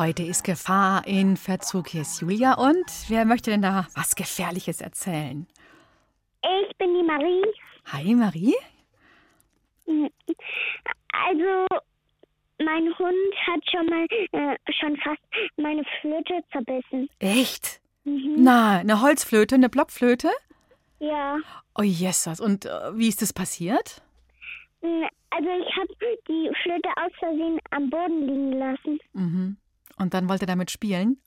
Heute 0.00 0.22
ist 0.22 0.44
Gefahr 0.44 1.06
in 1.06 1.36
Verzug. 1.36 1.88
Hier 1.88 2.00
ist 2.00 2.22
Julia 2.22 2.54
und 2.54 2.86
wer 3.08 3.26
möchte 3.26 3.50
denn 3.50 3.60
da 3.60 3.86
was 3.94 4.14
Gefährliches 4.16 4.80
erzählen? 4.80 5.46
Ich 6.42 6.74
bin 6.78 6.94
die 6.94 7.02
Marie. 7.02 7.44
Hi 7.92 8.14
Marie. 8.14 8.54
Also, 11.12 11.66
mein 12.64 12.98
Hund 12.98 13.34
hat 13.46 13.60
schon 13.70 13.84
mal 13.90 14.06
äh, 14.32 14.56
schon 14.72 14.96
fast 14.96 15.20
meine 15.58 15.82
Flöte 16.00 16.42
zerbissen. 16.50 17.10
Echt? 17.18 17.82
Na, 18.04 18.78
eine 18.78 19.02
Holzflöte, 19.02 19.56
eine 19.56 19.68
Blockflöte? 19.68 20.30
Ja, 20.98 21.36
Oh 21.78 21.82
Jesus. 21.82 22.40
Und 22.40 22.64
äh, 22.64 22.96
wie 22.96 23.08
ist 23.08 23.20
das 23.20 23.34
passiert? 23.34 24.00
Hm, 24.80 25.04
Also 25.28 25.48
ich 25.50 25.76
habe 25.76 25.94
die 26.26 26.50
Flöte 26.62 26.88
aus 26.96 27.12
Versehen 27.18 27.58
am 27.70 27.90
Boden 27.90 28.26
liegen 28.26 28.52
lassen. 28.58 28.98
Mhm. 29.12 29.56
Und 30.00 30.14
dann 30.14 30.28
wollte 30.28 30.44
er 30.44 30.48
damit 30.48 30.70
spielen? 30.70 31.18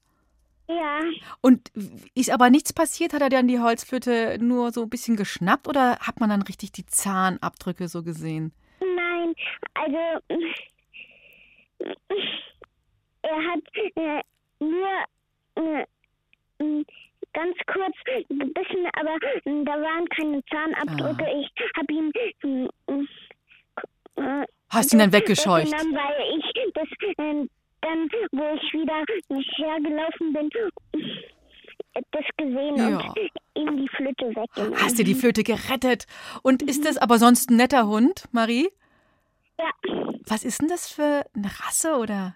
Ja, 0.67 0.99
Und 1.41 1.71
ist 2.15 2.31
aber 2.31 2.49
nichts 2.49 2.71
passiert? 2.73 3.13
Hat 3.13 3.21
er 3.21 3.29
dann 3.29 3.47
die 3.47 3.59
Holzflöte 3.59 4.37
nur 4.41 4.71
so 4.71 4.83
ein 4.83 4.89
bisschen 4.89 5.15
geschnappt 5.17 5.67
oder 5.67 5.99
hat 5.99 6.19
man 6.21 6.29
dann 6.29 6.41
richtig 6.41 6.71
die 6.71 6.85
Zahnabdrücke 6.85 7.87
so 7.87 8.01
gesehen? 8.01 8.53
nein, 8.79 9.33
also 9.75 9.97
er 13.21 13.37
hat 13.51 13.61
äh, 13.95 14.21
nur 14.59 14.87
äh, 15.55 15.85
ganz 17.33 17.55
kurz 17.67 17.95
gebissen, 18.29 18.87
aber 18.93 19.15
äh, 19.15 19.63
da 19.65 19.71
waren 19.73 20.07
keine 20.09 20.41
Zahnabdrücke. 20.45 21.25
Ich 21.41 21.77
habe 21.77 21.93
ihn 21.93 22.11
Hast 24.69 24.93
ihn 24.93 24.99
dann 24.99 25.11
weggescheucht? 25.11 25.71
weil 25.71 26.39
ich 26.39 26.73
das 26.73 26.87
dann, 27.83 28.09
wo 28.31 28.55
ich 28.55 28.73
wieder 28.73 29.03
hergelaufen 29.57 30.33
bin, 30.33 30.49
das 32.11 32.23
gesehen 32.37 32.75
Ja. 32.77 32.97
und 32.99 33.17
ihm 33.55 33.77
die 33.77 33.89
Flöte 33.89 34.25
weggenommen. 34.35 34.79
Hast 34.81 34.97
du 34.97 35.03
die 35.03 35.13
Flöte 35.15 35.43
gerettet? 35.43 36.05
Und 36.41 36.61
ist 36.63 36.85
das 36.85 36.97
aber 36.97 37.17
sonst 37.19 37.49
ein 37.51 37.57
netter 37.57 37.87
Hund, 37.87 38.23
Marie? 38.31 38.69
Ja, 39.59 39.69
Was 40.25 40.43
ist 40.43 40.61
denn 40.61 40.69
das 40.69 40.89
für 40.91 41.25
eine 41.35 41.47
Rasse 41.59 41.95
oder 41.97 42.35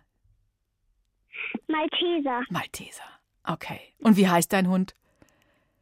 Malteser, 1.68 2.42
Malteser? 2.50 3.04
Okay. 3.44 3.80
Und 4.00 4.18
wie 4.18 4.28
heißt 4.28 4.52
dein 4.54 4.68
Hund? 4.70 4.96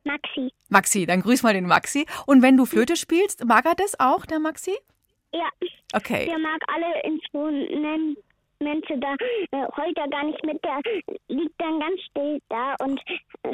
Maxi. 0.03 0.51
Maxi, 0.69 1.05
dann 1.05 1.21
grüß 1.21 1.41
mal 1.43 1.53
den 1.53 1.65
Maxi. 1.67 2.05
Und 2.27 2.41
wenn 2.43 2.57
du 2.57 2.65
Flöte 2.65 2.95
spielst, 2.95 3.43
mag 3.45 3.65
er 3.65 3.75
das 3.75 3.99
auch, 3.99 4.25
der 4.25 4.39
Maxi? 4.39 4.75
Ja, 5.33 5.49
Okay. 5.93 6.25
der 6.27 6.37
mag 6.39 6.61
alle 6.67 7.03
Instrumente, 7.03 8.21
da 8.59 9.15
äh, 9.51 9.67
heult 9.77 9.97
er 9.97 10.07
gar 10.09 10.23
nicht 10.25 10.43
mit, 10.43 10.63
der 10.63 10.79
liegt 11.27 11.59
dann 11.59 11.79
ganz 11.79 11.99
still 12.09 12.41
da 12.49 12.75
und 12.79 12.99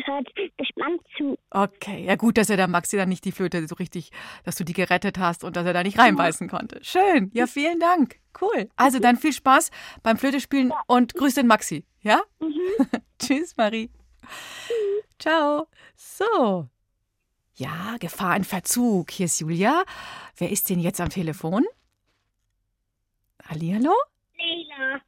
hört 0.06 0.28
gespannt 0.58 1.02
zu. 1.18 1.38
Okay, 1.50 2.06
ja 2.06 2.16
gut, 2.16 2.38
dass 2.38 2.50
er 2.50 2.58
der 2.58 2.68
Maxi 2.68 2.98
dann 2.98 3.10
nicht 3.10 3.26
die 3.26 3.32
Flöte 3.32 3.68
so 3.68 3.76
richtig, 3.76 4.12
dass 4.44 4.56
du 4.56 4.64
die 4.64 4.74
gerettet 4.74 5.18
hast 5.18 5.44
und 5.44 5.56
dass 5.56 5.66
er 5.66 5.74
da 5.74 5.84
nicht 5.84 5.98
reinbeißen 5.98 6.48
konnte. 6.50 6.80
Schön, 6.84 7.32
ja 7.34 7.48
vielen 7.48 7.80
Dank, 7.80 8.18
cool. 8.42 8.70
Also 8.76 9.00
dann 9.00 9.18
viel 9.18 9.34
Spaß 9.34 9.72
beim 10.04 10.18
Flötespielen 10.18 10.72
und 10.88 11.14
grüß 11.16 11.36
den 11.36 11.48
Maxi, 11.48 11.86
ja? 12.02 12.22
Tschüss, 13.20 13.56
Marie. 13.58 13.90
Ciao. 15.20 15.68
So. 15.96 16.68
Ja, 17.54 17.98
Gefahr 18.00 18.36
in 18.36 18.44
Verzug. 18.44 19.12
Hier 19.12 19.26
ist 19.28 19.40
Julia. 19.40 19.84
Wer 20.38 20.52
ist 20.52 20.70
denn 20.70 20.80
jetzt 20.80 21.00
am 21.00 21.10
Telefon? 21.10 21.66
Hallihallo? 23.48 23.94
Leila, 24.42 25.02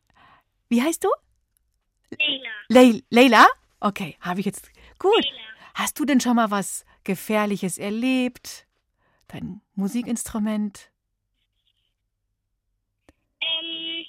Wie 0.70 0.82
heißt 0.82 1.04
du? 1.04 1.10
Leila, 2.20 2.50
Leil 2.70 3.04
Leila? 3.10 3.48
Okay, 3.80 4.16
habe 4.22 4.40
ich 4.40 4.46
jetzt. 4.46 4.72
Gut. 5.00 5.26
Hast 5.74 6.00
du 6.00 6.06
denn 6.06 6.22
schon 6.22 6.36
mal 6.36 6.52
was 6.52 6.86
Gefährliches 7.04 7.78
erlebt? 7.78 8.68
Dein 9.28 9.62
Musikinstrument? 9.76 10.92
Ähm, 13.42 14.06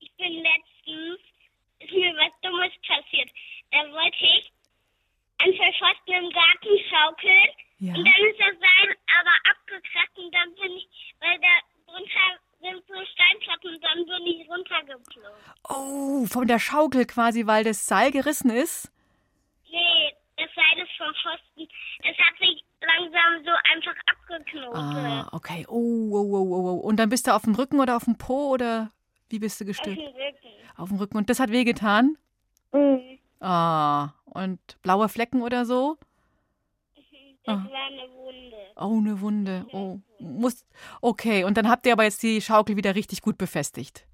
ich 0.00 0.12
bin 0.16 0.32
letztens, 0.32 1.20
ist 1.80 1.92
mir 1.92 2.14
was 2.16 2.32
Dummes 2.40 2.72
passiert. 2.86 3.30
Da 3.70 3.78
wollte 3.92 4.16
ich 4.38 4.50
an 5.38 5.52
im 5.52 6.30
Garten 6.30 6.78
schaukeln 6.88 7.50
Ja. 7.78 7.94
und 7.94 8.04
dann 8.04 8.28
ist 8.30 8.40
das 8.40 8.56
Seil 8.58 8.96
aber 9.20 9.34
abgekratzt 9.50 10.16
und 10.18 10.34
dann 10.34 10.54
bin 10.54 10.72
ich, 10.72 10.88
weil 11.20 11.38
da 11.40 11.60
drunter 11.84 12.40
sind 12.64 12.82
so 12.88 12.94
Steinplatten 13.12 13.74
und 13.74 13.84
dann 13.84 14.04
bin 14.06 14.26
ich 14.26 14.48
runtergeflogen. 14.48 15.30
Oh, 15.68 16.26
von 16.26 16.46
der 16.48 16.58
Schaukel 16.58 17.04
quasi, 17.04 17.46
weil 17.46 17.64
das 17.64 17.86
Seil 17.86 18.10
gerissen 18.10 18.50
ist? 18.50 18.90
Nee, 19.70 20.14
das 20.36 20.48
Seil 20.54 20.82
ist 20.82 20.90
vom 20.96 21.12
Pfosten. 21.14 21.68
Es 22.02 22.16
hat 22.18 22.38
sich 22.38 22.64
langsam 22.80 23.44
so 23.44 23.50
einfach 23.72 23.94
abgeknotet. 24.06 24.74
Ah, 24.74 25.28
okay. 25.32 25.66
Oh, 25.68 26.10
oh, 26.12 26.16
oh, 26.16 26.48
oh, 26.50 26.70
oh. 26.70 26.76
Und 26.80 26.96
dann 26.96 27.08
bist 27.10 27.26
du 27.26 27.34
auf 27.34 27.42
dem 27.42 27.54
Rücken 27.54 27.80
oder 27.80 27.96
auf 27.96 28.04
dem 28.04 28.16
Po 28.16 28.50
oder 28.50 28.90
wie 29.28 29.38
bist 29.38 29.60
du 29.60 29.64
Auf 29.64 29.68
gestürzt? 29.68 29.98
dem 29.98 30.06
Rücken. 30.06 30.48
Auf 30.76 30.88
dem 30.88 30.98
Rücken. 30.98 31.16
Und 31.16 31.30
das 31.30 31.40
hat 31.40 31.50
wehgetan? 31.50 32.16
Mhm. 32.72 33.18
Ah, 33.40 34.10
und 34.24 34.58
blaue 34.82 35.08
Flecken 35.08 35.42
oder 35.42 35.66
so? 35.66 35.98
Das 37.44 37.56
Ah. 37.58 37.64
war 37.70 37.86
eine 37.86 38.08
Wunde. 38.14 38.56
Oh, 38.76 38.98
eine 38.98 39.20
Wunde. 39.20 39.66
Oh, 39.72 39.98
muss. 40.18 40.64
Okay, 41.00 41.44
und 41.44 41.56
dann 41.56 41.68
habt 41.68 41.86
ihr 41.86 41.92
aber 41.92 42.04
jetzt 42.04 42.22
die 42.22 42.40
Schaukel 42.40 42.76
wieder 42.76 42.94
richtig 42.94 43.20
gut 43.22 43.36
befestigt. 43.38 44.06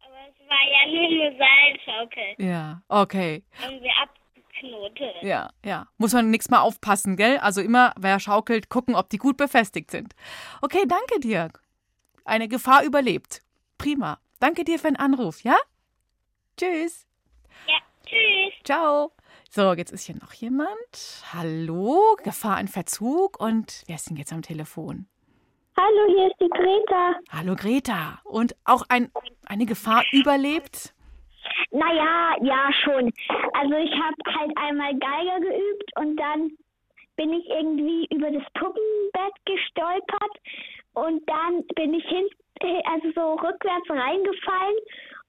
Aber 0.00 0.16
es 0.28 0.48
war 0.48 0.56
ja 0.70 0.90
nur 0.90 1.04
eine 1.28 1.36
Seilschaukel. 1.38 2.34
Ja, 2.38 2.82
okay. 2.88 3.44
Irgendwie 3.62 3.90
abgeknotet. 4.02 5.22
Ja, 5.22 5.50
ja. 5.64 5.86
Muss 5.98 6.12
man 6.14 6.30
nächstes 6.30 6.50
Mal 6.50 6.60
aufpassen, 6.60 7.16
gell? 7.16 7.38
Also 7.38 7.60
immer, 7.60 7.92
wer 7.98 8.18
schaukelt, 8.20 8.70
gucken, 8.70 8.94
ob 8.94 9.10
die 9.10 9.18
gut 9.18 9.36
befestigt 9.36 9.90
sind. 9.90 10.14
Okay, 10.62 10.84
danke 10.88 11.20
dir. 11.20 11.50
Eine 12.24 12.48
Gefahr 12.48 12.84
überlebt. 12.84 13.42
Prima. 13.76 14.18
Danke 14.40 14.64
dir 14.64 14.78
für 14.78 14.88
den 14.88 14.96
Anruf, 14.96 15.42
ja? 15.42 15.56
Tschüss. 16.56 17.06
Ja, 17.66 17.76
tschüss. 18.06 18.54
Ciao. 18.64 19.12
So, 19.56 19.72
jetzt 19.72 19.92
ist 19.92 20.06
hier 20.06 20.16
noch 20.16 20.32
jemand. 20.32 21.22
Hallo, 21.32 22.16
Gefahr 22.24 22.58
in 22.58 22.66
Verzug. 22.66 23.38
Und 23.38 23.84
wer 23.86 23.94
ist 23.94 24.10
denn 24.10 24.16
jetzt 24.16 24.32
am 24.32 24.42
Telefon? 24.42 25.06
Hallo, 25.76 26.08
hier 26.08 26.26
ist 26.26 26.40
die 26.40 26.48
Greta. 26.48 27.14
Hallo, 27.30 27.54
Greta. 27.54 28.18
Und 28.24 28.56
auch 28.64 28.82
ein, 28.88 29.12
eine 29.46 29.64
Gefahr 29.64 30.02
überlebt? 30.10 30.92
Naja, 31.70 32.34
ja 32.42 32.68
schon. 32.82 33.12
Also 33.52 33.74
ich 33.76 33.92
habe 33.92 34.16
halt 34.36 34.50
einmal 34.56 34.92
Geige 34.98 35.46
geübt 35.46 35.98
und 36.00 36.16
dann 36.16 36.50
bin 37.14 37.32
ich 37.34 37.46
irgendwie 37.48 38.08
über 38.12 38.32
das 38.32 38.42
Puppenbett 38.54 39.34
gestolpert 39.44 40.34
und 40.94 41.22
dann 41.28 41.64
bin 41.76 41.94
ich 41.94 42.04
hin, 42.08 42.26
also 42.86 43.12
so 43.14 43.34
rückwärts 43.34 43.88
reingefallen 43.88 44.78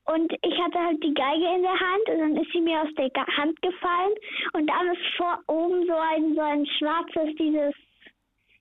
und 0.05 0.31
ich 0.31 0.57
hatte 0.61 0.79
halt 0.79 1.01
die 1.03 1.13
Geige 1.13 1.55
in 1.55 1.61
der 1.63 1.79
Hand 1.79 2.09
und 2.09 2.19
dann 2.19 2.37
ist 2.37 2.51
sie 2.51 2.61
mir 2.61 2.81
aus 2.81 2.89
der 2.97 3.09
Hand 3.37 3.61
gefallen 3.61 4.13
und 4.53 4.67
dann 4.69 4.87
ist 4.93 5.01
vor 5.17 5.39
oben 5.47 5.85
so 5.87 5.93
ein 5.93 6.35
so 6.35 6.41
ein 6.41 6.65
schwarzes 6.77 7.35
dieses 7.37 7.73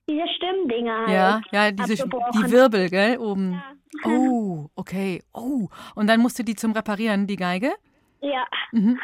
diese 0.09 0.29
Stimmdinger 0.37 0.99
halt. 1.07 1.09
Ja, 1.11 1.41
ja, 1.53 1.71
diese, 1.73 1.95
die 1.97 2.51
Wirbel, 2.53 2.91
gell, 2.91 3.17
oben. 3.19 3.63
Oh, 4.05 4.67
okay. 4.77 5.23
Oh, 5.33 5.69
und 5.95 6.09
dann 6.09 6.21
musst 6.21 6.39
du 6.39 6.43
die 6.45 6.57
zum 6.57 6.73
Reparieren, 6.73 7.27
die 7.27 7.37
Geige? 7.37 7.73
Ja, 8.21 8.45
Mhm. 8.73 8.99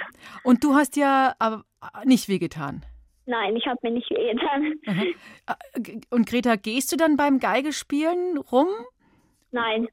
Und 0.44 0.64
du 0.64 0.74
hast 0.74 0.96
ja 0.96 1.34
aber 1.38 1.64
nicht 2.04 2.28
wehgetan. 2.28 2.84
nein, 3.26 3.54
ich 3.56 3.64
habe 3.66 3.78
mir 3.82 3.92
nicht 3.92 4.10
wehgetan. 4.10 4.74
Äh, 4.84 6.00
Und 6.10 6.28
Greta, 6.28 6.56
gehst 6.56 6.90
du 6.92 6.96
dann 6.96 7.16
beim 7.16 7.38
Geigespielen 7.38 8.36
rum? 8.38 8.68
Nein. 9.52 9.88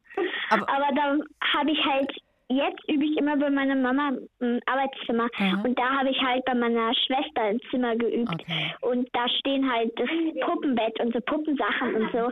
Aber- 0.49 0.67
Aber, 0.69 0.87
dann 0.95 1.23
habe 1.53 1.71
ich 1.71 1.83
halt, 1.85 2.11
jetzt 2.49 2.81
übe 2.89 3.05
ich 3.05 3.17
immer 3.17 3.37
bei 3.37 3.49
meiner 3.49 3.75
Mama 3.75 4.11
im 4.39 4.59
Arbeitszimmer. 4.65 5.27
Aha. 5.37 5.61
Und 5.63 5.77
da 5.77 5.89
habe 5.99 6.09
ich 6.09 6.21
halt 6.21 6.43
bei 6.45 6.55
meiner 6.55 6.93
Schwester 6.95 7.49
im 7.49 7.59
Zimmer 7.69 7.95
geübt. 7.95 8.31
Okay. 8.33 8.73
Und 8.81 9.09
da 9.13 9.27
stehen 9.29 9.69
halt 9.71 9.91
das 9.97 10.09
Puppenbett 10.45 10.99
und 10.99 11.13
so 11.13 11.19
Puppensachen 11.21 11.95
und 11.95 12.11
so. 12.11 12.29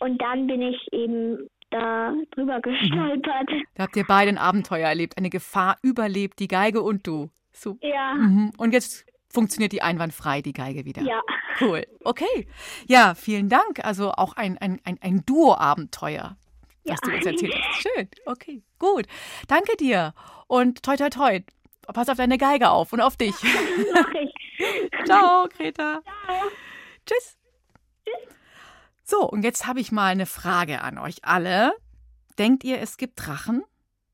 Und 0.00 0.20
dann 0.20 0.46
bin 0.46 0.62
ich 0.62 0.78
eben 0.92 1.48
da 1.70 2.12
drüber 2.32 2.60
gestolpert. 2.60 3.50
Da 3.76 3.84
habt 3.84 3.96
ihr 3.96 4.04
beide 4.06 4.30
ein 4.30 4.38
Abenteuer 4.38 4.88
erlebt, 4.88 5.16
eine 5.18 5.30
Gefahr 5.30 5.76
überlebt, 5.82 6.38
die 6.40 6.48
Geige 6.48 6.82
und 6.82 7.06
du. 7.06 7.30
Super. 7.52 7.86
Ja, 7.86 8.14
Mhm. 8.14 8.52
Und 8.58 8.72
jetzt 8.72 9.06
funktioniert 9.32 9.72
die 9.72 9.82
einwandfrei, 9.82 10.42
die 10.42 10.52
Geige 10.52 10.84
wieder. 10.84 11.02
ja. 11.02 11.20
Cool. 11.60 11.84
Okay. 12.04 12.46
Ja, 12.88 13.14
vielen 13.14 13.48
Dank. 13.50 13.84
Also 13.84 14.12
auch 14.12 14.34
ein, 14.34 14.56
ein, 14.58 14.80
ein, 14.84 14.96
ein 15.02 15.22
Duo-Abenteuer, 15.26 16.36
das 16.84 16.98
Ja. 17.02 17.08
du 17.10 17.16
uns 17.16 17.26
erzählt 17.26 17.54
hast. 17.54 17.82
Schön. 17.96 18.08
Okay, 18.24 18.62
gut. 18.80 19.06
Danke 19.46 19.76
dir. 19.76 20.14
Und 20.48 20.82
toi, 20.82 20.96
toi, 20.96 21.10
toi. 21.10 21.40
Pass 21.86 22.08
auf 22.08 22.16
deine 22.16 22.38
Geige 22.38 22.70
auf 22.70 22.92
und 22.92 23.00
auf 23.00 23.16
dich. 23.16 23.36
Mach 23.94 24.12
ich. 24.14 24.34
Ciao, 25.04 25.48
Greta. 25.56 26.00
Tschüss. 27.06 27.36
So, 29.04 29.28
und 29.28 29.42
jetzt 29.42 29.66
habe 29.66 29.80
ich 29.80 29.90
mal 29.90 30.06
eine 30.06 30.26
Frage 30.26 30.82
an 30.82 30.98
euch 30.98 31.24
alle. 31.24 31.72
Denkt 32.38 32.64
ihr, 32.64 32.80
es 32.80 32.96
gibt 32.96 33.26
Drachen? 33.26 33.64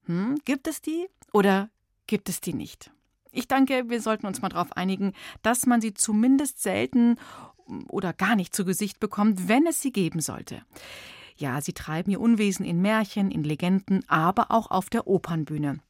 Hm, 0.07 0.38
gibt 0.44 0.68
es 0.68 0.81
die 0.81 1.09
oder 1.33 1.68
gibt 2.07 2.29
es 2.29 2.40
die 2.40 2.55
nicht? 2.55 2.90
Ich 3.31 3.48
denke, 3.48 3.90
wir 3.90 4.00
sollten 4.00 4.26
uns 4.26 4.40
mal 4.40 4.48
darauf 4.48 4.72
einigen, 4.74 5.12
dass 5.42 5.66
man 5.66 5.83
sie 5.83 5.92
zumindest 5.92 6.62
selten 6.62 7.18
oder 7.88 8.12
gar 8.14 8.37
nicht 8.37 8.55
zu 8.55 8.64
Gesicht 8.64 9.00
bekommt, 9.00 9.48
wenn 9.48 9.66
es 9.66 9.83
sie 9.83 9.92
geben 9.92 10.20
sollte. 10.20 10.62
Ja, 11.37 11.61
sie 11.61 11.72
treiben 11.72 12.11
ihr 12.11 12.20
Unwesen 12.20 12.64
in 12.64 12.81
Märchen, 12.81 13.31
in 13.31 13.44
Legenden, 13.44 14.03
aber 14.09 14.51
auch 14.51 14.70
auf 14.70 14.88
der 14.88 15.07
Opernbühne. 15.07 15.81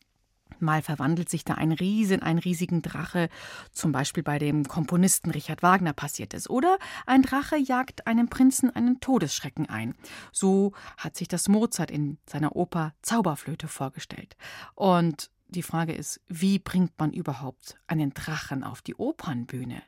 Mal 0.58 0.82
verwandelt 0.82 1.28
sich 1.28 1.44
da 1.44 1.54
ein 1.54 1.72
Riese 1.72 2.14
in 2.14 2.22
einen 2.22 2.38
riesigen 2.38 2.80
Drache, 2.80 3.28
zum 3.72 3.92
Beispiel 3.92 4.22
bei 4.22 4.38
dem 4.38 4.64
Komponisten 4.64 5.30
Richard 5.30 5.62
Wagner 5.62 5.92
passiert 5.92 6.34
es. 6.34 6.48
Oder 6.48 6.78
ein 7.04 7.22
Drache 7.22 7.56
jagt 7.56 8.06
einem 8.06 8.28
Prinzen 8.28 8.70
einen 8.74 9.00
Todesschrecken 9.00 9.68
ein. 9.68 9.94
So 10.32 10.72
hat 10.96 11.16
sich 11.16 11.28
das 11.28 11.48
Mozart 11.48 11.90
in 11.90 12.18
seiner 12.26 12.56
Oper 12.56 12.94
Zauberflöte 13.02 13.68
vorgestellt. 13.68 14.36
Und 14.74 15.30
die 15.48 15.62
Frage 15.62 15.92
ist, 15.92 16.20
wie 16.26 16.58
bringt 16.58 16.98
man 16.98 17.12
überhaupt 17.12 17.76
einen 17.86 18.14
Drachen 18.14 18.64
auf 18.64 18.82
die 18.82 18.96
Opernbühne? 18.96 19.82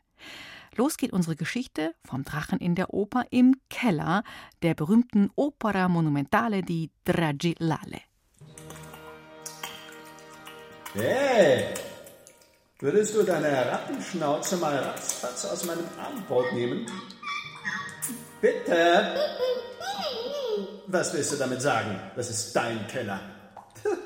Los 0.78 0.96
geht 0.96 1.12
unsere 1.12 1.34
Geschichte 1.34 1.92
vom 2.04 2.22
Drachen 2.22 2.60
in 2.60 2.76
der 2.76 2.94
Oper 2.94 3.24
im 3.30 3.56
Keller 3.68 4.22
der 4.62 4.74
berühmten 4.74 5.28
Opera 5.34 5.88
Monumentale 5.88 6.62
di 6.62 6.92
Dragilale. 7.02 8.00
Hey, 10.94 11.74
würdest 12.78 13.12
du 13.16 13.24
deine 13.24 13.72
Rattenschnauze 13.72 14.56
mal 14.58 14.76
ratzfatz 14.76 15.46
aus 15.46 15.64
meinem 15.64 15.84
Armbrot 15.98 16.52
nehmen? 16.52 16.86
Bitte. 18.40 19.16
Was 20.86 21.12
willst 21.12 21.32
du 21.32 21.36
damit 21.38 21.60
sagen? 21.60 21.98
Das 22.14 22.30
ist 22.30 22.54
dein 22.54 22.86
Keller. 22.86 23.20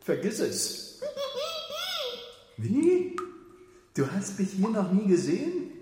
Vergiss 0.00 0.38
es. 0.38 1.00
Wie? 2.58 3.16
Du 3.94 4.08
hast 4.08 4.38
mich 4.38 4.52
hier 4.52 4.68
noch 4.68 4.92
nie 4.92 5.08
gesehen? 5.08 5.81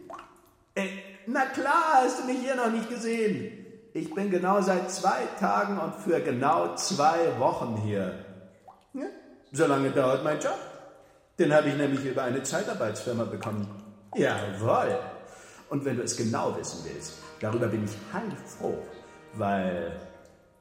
Äh, 0.74 0.88
na 1.26 1.46
klar 1.46 2.02
hast 2.02 2.20
du 2.20 2.24
mich 2.24 2.40
hier 2.40 2.56
noch 2.56 2.70
nicht 2.70 2.88
gesehen. 2.88 3.66
Ich 3.92 4.14
bin 4.14 4.30
genau 4.30 4.60
seit 4.60 4.90
zwei 4.90 5.26
Tagen 5.38 5.78
und 5.78 5.94
für 5.96 6.20
genau 6.20 6.74
zwei 6.76 7.38
Wochen 7.38 7.76
hier. 7.84 8.24
Ja? 8.94 9.06
So 9.52 9.66
lange 9.66 9.90
dauert 9.90 10.22
mein 10.22 10.38
Job. 10.38 10.58
Den 11.38 11.52
habe 11.52 11.68
ich 11.70 11.76
nämlich 11.76 12.04
über 12.04 12.22
eine 12.22 12.42
Zeitarbeitsfirma 12.42 13.24
bekommen. 13.24 13.66
Jawohl. 14.14 14.98
Und 15.70 15.84
wenn 15.84 15.96
du 15.96 16.02
es 16.02 16.16
genau 16.16 16.56
wissen 16.56 16.80
willst, 16.84 17.14
darüber 17.40 17.66
bin 17.66 17.84
ich 17.84 17.96
heilfroh, 18.12 18.78
weil 19.34 19.92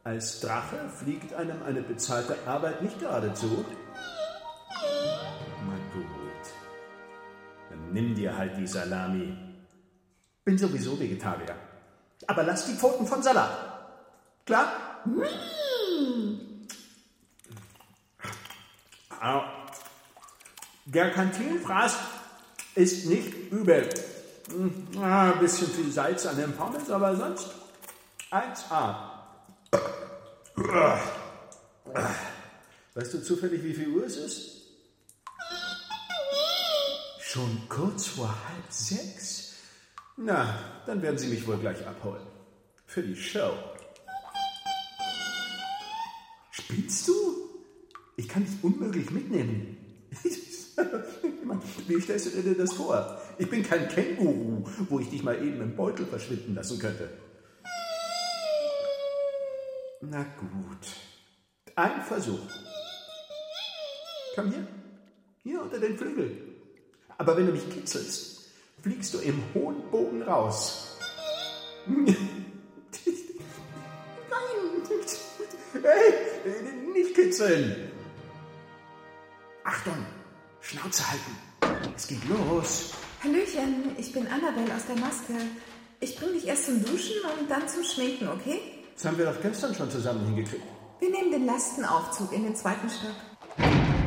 als 0.04 0.40
Drache 0.40 0.78
fliegt 0.90 1.34
einem 1.34 1.62
eine 1.64 1.82
bezahlte 1.82 2.36
Arbeit 2.48 2.82
nicht 2.82 3.00
geradezu. 3.00 3.66
Na 4.72 5.76
gut. 5.94 6.06
Dann 7.70 7.92
nimm 7.92 8.16
dir 8.16 8.36
halt 8.36 8.58
die 8.58 8.68
Salami. 8.68 9.49
Bin 10.44 10.58
sowieso 10.58 11.00
Vegetarier. 11.00 11.56
Aber 12.28 12.44
lass 12.44 12.66
die 12.66 12.74
Pfoten 12.74 13.08
von 13.08 13.22
Salat. 13.24 13.52
Klar? 14.46 14.72
Au. 19.22 19.42
Der 20.86 21.12
Kantinenfraß 21.12 21.96
ist 22.76 23.06
nicht 23.06 23.52
übel. 23.52 23.90
Hm, 24.52 24.88
ah, 25.00 25.32
Ein 25.34 25.40
bisschen 25.40 25.68
viel 25.68 25.92
Salz 25.92 26.26
an 26.26 26.38
den 26.38 26.56
Pommes, 26.56 26.90
aber 26.90 27.16
sonst 27.16 27.48
1A. 28.32 28.96
Weißt 32.96 33.14
du 33.14 33.24
zufällig, 33.24 33.64
wie 33.64 33.74
viel 33.74 33.90
Uhr 33.90 34.06
es 34.06 34.18
ist? 34.18 34.56
Schon 37.20 37.70
kurz 37.70 38.08
vor 38.08 38.28
halb 38.28 38.72
sechs? 38.72 39.39
Na, 40.22 40.54
dann 40.86 41.02
werden 41.02 41.18
Sie 41.18 41.28
mich 41.28 41.48
wohl 41.48 41.58
gleich 41.58 41.88
abholen. 41.88 42.22
Für 42.86 43.02
die 43.02 43.16
Show. 43.16 43.54
Spinnst 46.52 47.08
du? 47.08 47.14
Ich 48.18 48.28
kann 48.28 48.44
dich 48.44 48.62
unmöglich 48.62 49.12
mitnehmen. 49.12 49.78
Wie 51.88 52.02
stellst 52.02 52.36
du 52.36 52.42
dir 52.42 52.58
das 52.58 52.74
vor? 52.74 53.22
Ich 53.38 53.50
bin 53.50 53.64
kein 53.64 53.88
Känguru, 53.88 54.66
wo 54.90 55.00
ich 55.00 55.10
dich 55.10 55.24
mal 55.24 55.42
eben 55.42 55.62
im 55.62 55.78
Beutel 55.78 56.06
verschwinden 56.06 56.54
lassen 56.54 56.80
könnte. 56.80 57.10
Na 60.02 60.24
gut. 60.38 60.86
Ein 61.78 62.02
Versuch. 62.02 62.42
Komm 64.36 64.52
hier. 64.52 64.68
Hier 65.44 65.62
unter 65.62 65.80
den 65.80 65.98
Flügel. 65.98 66.38
Aber 67.18 67.38
wenn 67.38 67.46
du 67.46 67.54
mich 67.54 67.70
kitzelst, 67.70 68.39
fliegst 68.82 69.14
du 69.14 69.20
im 69.20 69.42
hohen 69.54 69.82
Bogen 69.92 70.22
raus. 70.24 70.98
Nein! 71.88 72.16
Hey, 75.82 76.14
nicht 76.94 77.16
kitzeln! 77.16 77.92
Achtung! 79.64 80.06
Schnauze 80.62 81.04
halten! 81.10 81.38
Es 81.96 82.08
geht 82.08 82.24
los! 82.28 82.94
Hallöchen, 83.24 83.96
ich 83.98 84.12
bin 84.14 84.28
Annabelle 84.28 84.74
aus 84.76 84.86
der 84.86 84.96
Maske. 84.98 85.34
Ich 86.00 86.16
bringe 86.18 86.34
dich 86.34 86.48
erst 86.48 86.66
zum 86.68 86.84
Duschen 86.84 87.18
und 87.40 87.50
dann 87.50 87.68
zum 87.68 87.84
Schminken, 87.84 88.30
okay? 88.30 88.60
Das 88.96 89.06
haben 89.06 89.18
wir 89.18 89.26
doch 89.26 89.42
gestern 89.42 89.76
schon 89.76 89.92
zusammen 89.92 90.26
hingekriegt. 90.26 90.64
Wir 91.00 91.12
nehmen 91.12 91.32
den 91.32 91.46
Lastenaufzug 91.46 92.32
in 92.34 92.44
den 92.44 92.56
zweiten 92.56 92.90
Stock. 92.90 93.16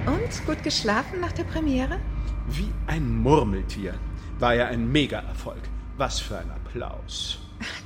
Und 0.06 0.46
gut 0.46 0.62
geschlafen 0.62 1.20
nach 1.20 1.32
der 1.32 1.44
Premiere? 1.44 2.00
Wie 2.48 2.70
ein 2.86 3.22
Murmeltier. 3.22 3.94
War 4.38 4.54
ja 4.54 4.66
ein 4.66 4.90
Mega-Erfolg. 4.90 5.60
Was 5.96 6.20
für 6.20 6.38
ein 6.38 6.50
Applaus. 6.50 7.38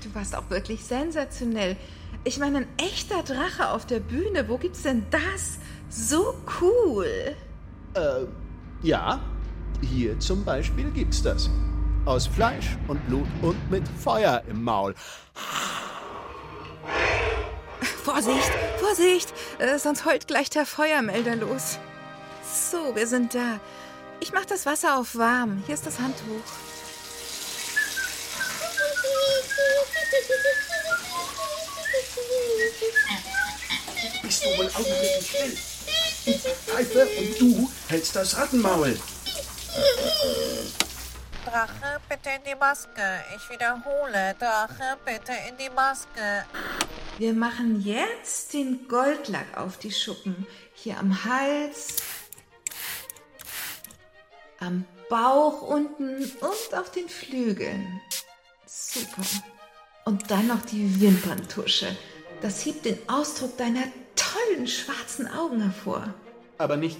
Du 0.02 0.14
warst 0.14 0.34
auch 0.34 0.48
wirklich 0.48 0.84
sensationell. 0.84 1.76
Ich 2.24 2.38
meine, 2.38 2.58
ein 2.58 2.66
echter 2.78 3.22
Drache 3.22 3.70
auf 3.70 3.86
der 3.86 4.00
Bühne, 4.00 4.48
wo 4.48 4.56
gibt's 4.56 4.82
denn 4.82 5.04
das? 5.10 5.58
So 5.88 6.34
cool. 6.60 7.34
Äh, 7.94 8.26
ja, 8.82 9.20
hier 9.80 10.18
zum 10.18 10.44
Beispiel 10.44 10.90
gibt's 10.90 11.22
das. 11.22 11.50
Aus 12.04 12.26
Fleisch 12.26 12.76
und 12.88 13.04
Blut 13.06 13.26
und 13.42 13.70
mit 13.70 13.86
Feuer 13.88 14.42
im 14.48 14.62
Maul. 14.62 14.94
Vorsicht, 17.80 18.52
Vorsicht, 18.78 19.34
äh, 19.58 19.78
sonst 19.78 20.04
heult 20.04 20.28
gleich 20.28 20.48
der 20.48 20.64
Feuermelder 20.64 21.36
los. 21.36 21.78
So, 22.44 22.94
wir 22.94 23.06
sind 23.06 23.34
da. 23.34 23.60
Ich 24.20 24.32
mach 24.32 24.44
das 24.44 24.66
Wasser 24.66 24.98
auf 24.98 25.16
warm. 25.16 25.62
Hier 25.66 25.74
ist 25.74 25.86
das 25.86 25.98
Handtuch. 25.98 26.42
Bist 34.22 34.44
du 34.44 34.58
wohl 34.58 34.66
augenblicklich 34.66 35.28
still? 35.28 35.58
Ich 36.26 36.42
pfeife 36.42 37.06
und 37.18 37.40
du 37.40 37.70
hältst 37.88 38.16
das 38.16 38.36
Rattenmaul. 38.36 38.98
Drache, 41.44 42.00
bitte 42.08 42.30
in 42.30 42.42
die 42.44 42.56
Maske. 42.58 43.24
Ich 43.36 43.48
wiederhole, 43.48 44.34
Drache, 44.38 44.98
bitte 45.04 45.32
in 45.48 45.56
die 45.56 45.70
Maske. 45.70 46.44
Wir 47.18 47.32
machen 47.32 47.80
jetzt 47.80 48.52
den 48.52 48.88
Goldlack 48.88 49.56
auf 49.56 49.78
die 49.78 49.92
Schuppen. 49.92 50.46
Hier 50.74 50.98
am 50.98 51.24
Hals, 51.24 51.96
am 54.60 54.84
Bauch 55.08 55.62
unten 55.62 56.16
und 56.16 56.78
auf 56.78 56.90
den 56.90 57.08
Flügeln. 57.08 58.00
Super. 58.66 59.22
Und 60.04 60.30
dann 60.30 60.46
noch 60.48 60.62
die 60.62 61.00
Wimperntusche. 61.00 61.96
Das 62.40 62.64
hebt 62.64 62.84
den 62.84 62.98
Ausdruck 63.08 63.56
deiner 63.56 63.84
tollen 64.14 64.66
schwarzen 64.66 65.28
Augen 65.28 65.60
hervor. 65.62 66.14
Aber 66.58 66.76
nicht 66.76 66.98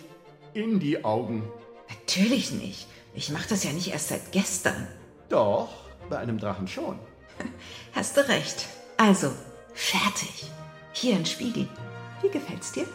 in 0.55 0.81
die 0.81 1.05
Augen. 1.05 1.49
Natürlich 1.89 2.53
nicht. 2.53 2.87
Ich 3.15 3.31
mache 3.31 3.49
das 3.49 3.65
ja 3.65 3.73
nicht 3.73 3.89
erst 3.89 4.09
seit 4.09 4.33
gestern. 4.33 4.87
Doch, 5.29 5.69
bei 6.09 6.19
einem 6.19 6.39
Drachen 6.39 6.69
schon. 6.69 6.99
Hast 7.95 8.17
du 8.17 8.29
recht. 8.29 8.67
Also, 8.97 9.33
fertig. 9.75 10.51
Hier 10.93 11.17
ein 11.17 11.27
Spiegel. 11.27 11.69
Wie 12.23 12.29
gefällt's 12.29 12.73
dir? 12.73 12.87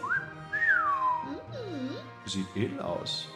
Sieht 2.26 2.46
edel 2.54 2.80
aus. 2.80 3.26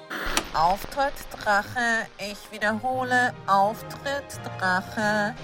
Auftritt, 0.54 1.12
Drache. 1.30 2.06
Ich 2.18 2.38
wiederhole, 2.50 3.34
Auftritt, 3.46 4.40
Drache. 4.58 5.34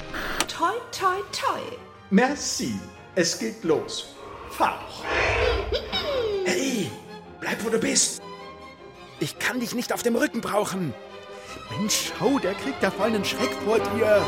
Toi, 0.48 0.72
toi, 0.90 1.16
toi. 1.33 1.61
Merci. 2.11 2.81
Es 3.14 3.38
geht 3.38 3.62
los. 3.64 4.14
Fauch. 4.51 5.05
Hey, 6.44 6.90
bleib 7.40 7.64
wo 7.64 7.70
du 7.70 7.79
bist. 7.79 8.22
Ich 9.20 9.38
kann 9.38 9.61
dich 9.61 9.75
nicht 9.75 9.92
auf 9.92 10.03
dem 10.03 10.16
Rücken 10.16 10.40
brauchen. 10.40 10.94
Mensch, 11.70 12.12
schau, 12.18 12.38
der 12.38 12.55
kriegt 12.55 12.83
da 12.83 12.90
voll 12.90 13.07
einen 13.07 13.25
Schreck 13.25 13.53
vor 13.64 13.79
dir. 13.79 14.27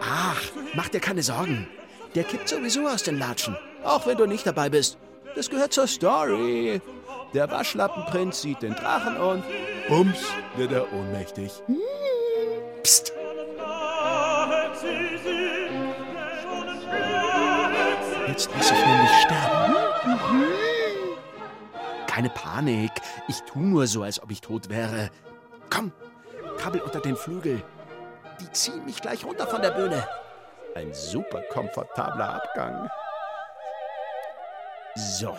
Ach, 0.00 0.42
mach 0.74 0.88
dir 0.88 1.00
keine 1.00 1.22
Sorgen. 1.22 1.68
Der 2.14 2.24
kippt 2.24 2.48
sowieso 2.48 2.86
aus 2.86 3.02
den 3.02 3.18
Latschen. 3.18 3.56
Auch 3.88 4.06
wenn 4.06 4.18
du 4.18 4.26
nicht 4.26 4.46
dabei 4.46 4.68
bist. 4.68 4.98
Das 5.34 5.48
gehört 5.48 5.72
zur 5.72 5.86
Story. 5.86 6.82
Der 7.32 7.50
Waschlappenprinz 7.50 8.42
sieht 8.42 8.60
den 8.60 8.74
Drachen 8.74 9.16
und 9.16 9.42
bums, 9.88 10.18
wird 10.56 10.72
er 10.72 10.92
ohnmächtig. 10.92 11.50
Psst. 12.82 13.12
Jetzt 18.26 18.54
muss 18.54 18.70
ich 18.70 18.86
nämlich 18.86 19.10
sterben. 19.24 19.76
Keine 22.06 22.28
Panik. 22.28 22.92
Ich 23.26 23.40
tu 23.42 23.58
nur 23.58 23.86
so, 23.86 24.02
als 24.02 24.22
ob 24.22 24.30
ich 24.30 24.42
tot 24.42 24.68
wäre. 24.68 25.08
Komm, 25.70 25.92
krabbel 26.58 26.82
unter 26.82 27.00
den 27.00 27.16
Flügel. 27.16 27.62
Die 28.40 28.52
ziehen 28.52 28.84
mich 28.84 29.00
gleich 29.00 29.24
runter 29.24 29.46
von 29.46 29.62
der 29.62 29.70
Bühne. 29.70 30.06
Ein 30.74 30.92
super 30.92 31.40
komfortabler 31.50 32.34
Abgang. 32.34 32.90
So. 34.98 35.36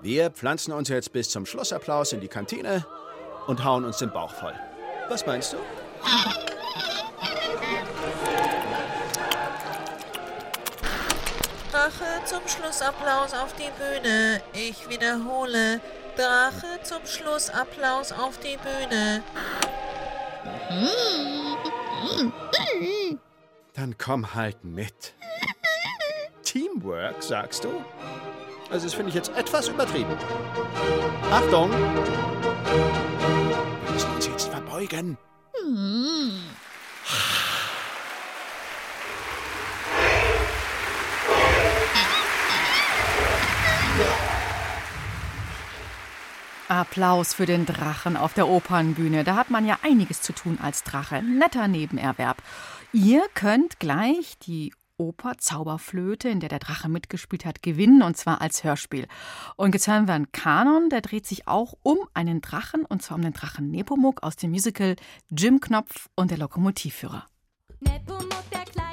Wir 0.00 0.30
pflanzen 0.30 0.72
uns 0.72 0.88
jetzt 0.88 1.12
bis 1.12 1.30
zum 1.30 1.46
Schlussapplaus 1.46 2.12
in 2.12 2.20
die 2.20 2.26
Kantine 2.26 2.84
und 3.46 3.62
hauen 3.62 3.84
uns 3.84 3.98
den 3.98 4.10
Bauch 4.10 4.32
voll. 4.34 4.54
Was 5.08 5.24
meinst 5.24 5.52
du? 5.52 5.58
Drache 11.70 12.24
zum 12.24 12.40
Schlussapplaus 12.48 13.34
auf 13.34 13.54
die 13.54 13.70
Bühne. 13.78 14.42
Ich 14.52 14.88
wiederhole. 14.88 15.80
Drache 16.16 16.82
zum 16.82 17.06
Schlussapplaus 17.06 18.10
auf 18.12 18.38
die 18.38 18.56
Bühne. 18.56 19.22
Dann 23.74 23.96
komm 23.96 24.34
halt 24.34 24.64
mit. 24.64 25.14
Teamwork, 26.42 27.22
sagst 27.22 27.64
du? 27.64 27.84
Also, 28.74 28.86
das 28.86 28.94
finde 28.94 29.10
ich 29.10 29.14
jetzt 29.14 29.30
etwas 29.36 29.68
übertrieben. 29.68 30.10
Achtung! 31.30 31.70
Wir 33.84 33.92
müssen 33.92 34.10
uns 34.16 34.26
jetzt 34.26 34.48
verbeugen. 34.48 35.16
Applaus 46.66 47.32
für 47.32 47.46
den 47.46 47.66
Drachen 47.66 48.16
auf 48.16 48.34
der 48.34 48.48
Opernbühne. 48.48 49.22
Da 49.22 49.36
hat 49.36 49.50
man 49.50 49.66
ja 49.66 49.78
einiges 49.84 50.20
zu 50.20 50.32
tun 50.32 50.58
als 50.60 50.82
Drache. 50.82 51.22
Netter 51.22 51.68
Nebenerwerb. 51.68 52.38
Ihr 52.92 53.22
könnt 53.34 53.78
gleich 53.78 54.36
die 54.40 54.72
Oper 54.96 55.38
Zauberflöte, 55.38 56.28
in 56.28 56.40
der 56.40 56.48
der 56.48 56.58
Drache 56.58 56.88
mitgespielt 56.88 57.44
hat, 57.44 57.62
gewinnen 57.62 58.02
und 58.02 58.16
zwar 58.16 58.40
als 58.40 58.64
Hörspiel. 58.64 59.06
Und 59.56 59.74
jetzt 59.74 59.88
hören 59.88 60.06
wir 60.06 60.14
einen 60.14 60.32
Kanon, 60.32 60.88
der 60.90 61.00
dreht 61.00 61.26
sich 61.26 61.48
auch 61.48 61.74
um 61.82 61.98
einen 62.14 62.40
Drachen 62.40 62.84
und 62.84 63.02
zwar 63.02 63.16
um 63.16 63.22
den 63.22 63.32
Drachen 63.32 63.70
Nepomuk 63.70 64.22
aus 64.22 64.36
dem 64.36 64.50
Musical 64.50 64.96
Jim 65.30 65.60
Knopf 65.60 66.08
und 66.14 66.30
der 66.30 66.38
Lokomotivführer. 66.38 67.26
Nepomuk, 67.80 68.30
der 68.52 68.64
kleine 68.64 68.83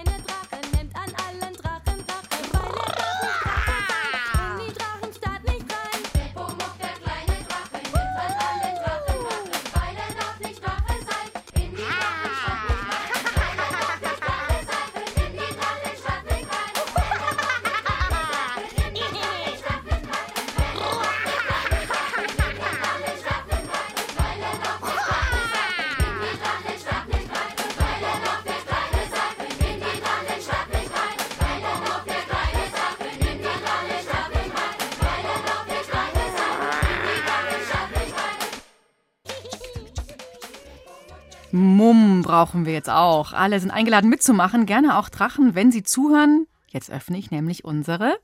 Mumm 41.62 42.24
brauchen 42.24 42.65
wir 42.65 42.74
jetzt 42.74 42.89
auch. 42.89 43.34
Alle 43.34 43.60
sind 43.60 43.71
eingeladen 43.71 44.10
mitzumachen, 44.10 44.65
gerne 44.65 44.97
auch 44.97 45.10
Drachen, 45.10 45.56
wenn 45.56 45.71
sie 45.71 45.84
zuhören. 45.84 46.47
Jetzt 46.67 46.91
öffne 46.91 47.17
ich 47.17 47.32
nämlich 47.32 47.63
unsere 47.63 48.17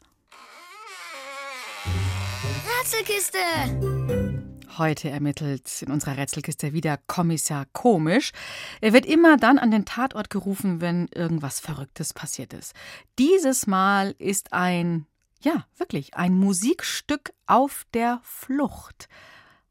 Rätselkiste. 2.79 3.37
Heute 4.77 5.09
ermittelt 5.09 5.81
in 5.81 5.91
unserer 5.91 6.17
Rätselkiste 6.17 6.71
wieder 6.71 6.97
Kommissar 7.07 7.65
Komisch. 7.73 8.31
Er 8.79 8.93
wird 8.93 9.05
immer 9.05 9.37
dann 9.37 9.57
an 9.57 9.71
den 9.71 9.85
Tatort 9.85 10.29
gerufen, 10.29 10.81
wenn 10.81 11.07
irgendwas 11.07 11.59
Verrücktes 11.59 12.13
passiert 12.13 12.53
ist. 12.53 12.73
Dieses 13.17 13.65
Mal 13.67 14.13
ist 14.19 14.53
ein, 14.53 15.07
ja, 15.41 15.65
wirklich, 15.77 16.13
ein 16.13 16.33
Musikstück 16.33 17.33
auf 17.47 17.85
der 17.93 18.19
Flucht. 18.23 19.09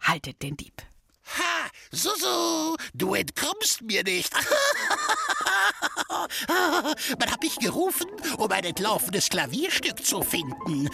Haltet 0.00 0.42
den 0.42 0.56
Dieb. 0.56 0.82
Ha, 1.26 1.68
Susu, 1.90 2.76
du 2.94 3.14
entkommst 3.14 3.82
mir 3.82 4.04
nicht. 4.04 4.32
Man 7.18 7.30
hat 7.30 7.42
mich 7.42 7.58
gerufen, 7.58 8.06
um 8.38 8.50
ein 8.50 8.64
entlaufenes 8.64 9.28
Klavierstück 9.28 10.04
zu 10.04 10.22
finden. 10.22 10.88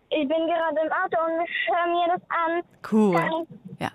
ich 0.09 0.27
bin 0.27 0.47
gerade 0.47 0.79
im 0.85 0.91
Auto 0.91 1.17
und 1.25 1.45
ich 1.45 1.51
höre 1.67 1.87
mir 1.87 2.13
das 2.13 2.21
an. 2.29 2.63
Cool. 2.91 3.47
Ja. 3.79 3.91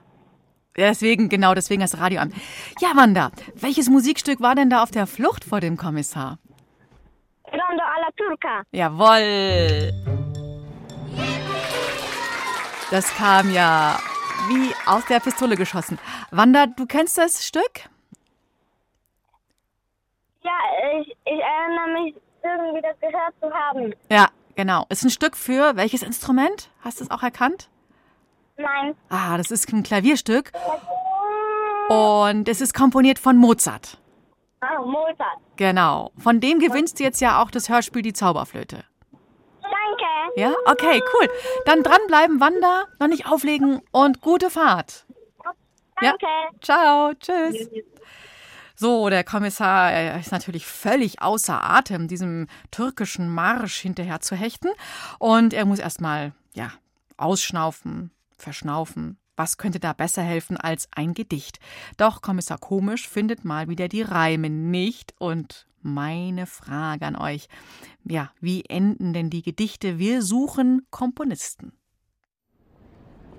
Deswegen, 0.76 1.28
genau, 1.28 1.54
deswegen 1.54 1.80
das 1.80 1.98
Radio 1.98 2.20
an. 2.20 2.32
Ja, 2.80 2.92
Wanda, 2.94 3.30
welches 3.54 3.88
Musikstück 3.88 4.40
war 4.40 4.54
denn 4.54 4.70
da 4.70 4.82
auf 4.82 4.90
der 4.90 5.06
Flucht 5.06 5.44
vor 5.44 5.60
dem 5.60 5.76
Kommissar? 5.76 6.38
Rondo 7.46 7.82
alla 7.82 8.08
Turca. 8.16 8.62
Jawoll. 8.72 9.92
Das 12.90 13.14
kam 13.16 13.52
ja 13.52 13.98
wie 14.48 14.74
aus 14.87 15.04
der 15.06 15.20
Pistole 15.20 15.56
geschossen. 15.56 15.98
Wanda, 16.30 16.66
du 16.66 16.87
kennst 16.87 17.18
das 17.18 17.46
Stück? 17.46 17.88
Ja, 20.42 20.52
ich, 21.00 21.08
ich 21.08 21.40
erinnere 21.40 22.02
mich 22.02 22.14
irgendwie 22.42 22.82
das 22.82 22.98
gehört 23.00 23.34
zu 23.40 23.52
haben. 23.52 23.94
Ja, 24.11 24.28
genau. 24.54 24.87
Ist 24.88 25.04
ein 25.04 25.11
Stück 25.11 25.37
für 25.37 25.76
welches 25.76 26.02
Instrument? 26.02 26.70
Hast 26.80 27.00
du 27.00 27.04
es 27.04 27.11
auch 27.11 27.22
erkannt? 27.22 27.68
Nein. 28.56 28.94
Ah, 29.08 29.37
das 29.37 29.50
ist 29.50 29.72
ein 29.72 29.82
Klavierstück. 29.82 30.52
Und 31.88 32.48
es 32.48 32.61
ist 32.61 32.74
komponiert 32.74 33.18
von 33.18 33.37
Mozart. 33.37 33.98
Ah, 34.61 34.80
Mozart. 34.80 35.38
Genau. 35.56 36.11
Von 36.18 36.40
dem 36.40 36.58
gewinnst 36.58 36.98
du 36.98 37.04
jetzt 37.04 37.20
ja 37.20 37.42
auch 37.42 37.50
das 37.50 37.68
Hörspiel 37.68 38.02
Die 38.02 38.12
Zauberflöte. 38.12 38.84
Ja? 40.36 40.54
Okay, 40.66 41.02
cool. 41.14 41.28
Dann 41.64 41.82
dranbleiben, 41.82 42.40
Wanda, 42.40 42.84
noch 42.98 43.08
nicht 43.08 43.26
auflegen 43.26 43.80
und 43.90 44.20
gute 44.20 44.50
Fahrt. 44.50 45.06
Danke. 46.00 46.26
Ja. 46.26 46.48
Ciao, 46.60 47.12
tschüss. 47.14 47.68
So, 48.76 49.08
der 49.08 49.24
Kommissar 49.24 50.20
ist 50.20 50.30
natürlich 50.30 50.64
völlig 50.64 51.20
außer 51.20 51.68
Atem, 51.68 52.06
diesem 52.06 52.46
türkischen 52.70 53.28
Marsch 53.28 53.80
hinterher 53.80 54.20
zu 54.20 54.36
hechten. 54.36 54.68
Und 55.18 55.52
er 55.52 55.64
muss 55.64 55.80
erstmal, 55.80 56.32
ja, 56.54 56.70
ausschnaufen, 57.16 58.12
verschnaufen. 58.36 59.18
Was 59.34 59.56
könnte 59.56 59.80
da 59.80 59.92
besser 59.92 60.22
helfen 60.22 60.56
als 60.56 60.88
ein 60.94 61.14
Gedicht? 61.14 61.58
Doch 61.96 62.22
Kommissar 62.22 62.58
Komisch 62.58 63.08
findet 63.08 63.44
mal 63.44 63.68
wieder 63.68 63.88
die 63.88 64.02
Reime 64.02 64.48
nicht. 64.48 65.12
Und 65.18 65.66
meine 65.92 66.46
Frage 66.46 67.07
an 67.07 67.16
euch: 67.16 67.48
Ja, 68.05 68.33
wie 68.40 68.64
enden 68.64 69.12
denn 69.12 69.31
die 69.31 69.42
Gedichte? 69.42 69.98
Wir 69.98 70.22
suchen 70.22 70.87
Komponisten. 70.90 71.72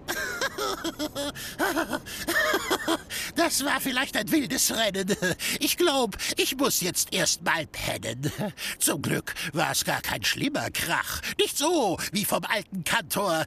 Das 3.35 3.63
war 3.63 3.79
vielleicht 3.79 4.17
ein 4.17 4.29
wildes 4.31 4.75
Rennen. 4.75 5.15
Ich 5.59 5.77
glaube, 5.77 6.17
ich 6.35 6.57
muss 6.57 6.81
jetzt 6.81 7.13
erst 7.13 7.43
mal 7.43 7.65
pennen. 7.67 8.31
Zum 8.79 9.01
Glück 9.01 9.33
war 9.53 9.71
es 9.71 9.85
gar 9.85 10.01
kein 10.01 10.23
schlimmer 10.23 10.69
Krach. 10.71 11.21
Nicht 11.39 11.57
so 11.57 11.97
wie 12.11 12.25
vom 12.25 12.43
alten 12.43 12.83
Kantor. 12.83 13.45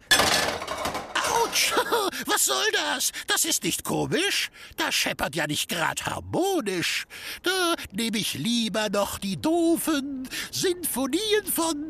Autsch! 1.43 1.73
Was 2.27 2.45
soll 2.45 2.65
das? 2.73 3.13
Das 3.27 3.45
ist 3.45 3.65
nicht 3.65 3.85
komisch. 3.85 4.51
Das 4.77 4.95
scheppert 4.95 5.35
ja 5.35 5.47
nicht 5.47 5.69
grad 5.69 6.07
harmonisch. 6.07 7.07
Da 7.43 7.75
nehme 7.93 8.19
ich 8.19 8.35
lieber 8.35 8.89
noch 8.91 9.19
die 9.19 9.41
doofen 9.41 10.29
Sinfonien 10.51 11.47
von. 11.47 11.89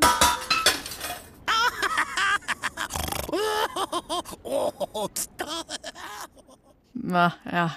Na, 6.93 7.35
ja, 7.51 7.75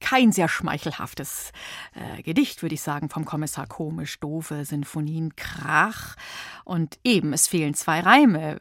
kein 0.00 0.32
sehr 0.32 0.48
schmeichelhaftes 0.48 1.52
äh, 1.94 2.22
Gedicht, 2.22 2.62
würde 2.62 2.74
ich 2.74 2.82
sagen, 2.82 3.08
vom 3.08 3.24
Kommissar 3.24 3.66
Komisch, 3.66 4.20
doofe 4.20 4.64
Sinfonien, 4.64 5.34
Krach. 5.36 6.16
Und 6.64 6.98
eben, 7.04 7.32
es 7.32 7.48
fehlen 7.48 7.74
zwei 7.74 8.00
Reime. 8.00 8.58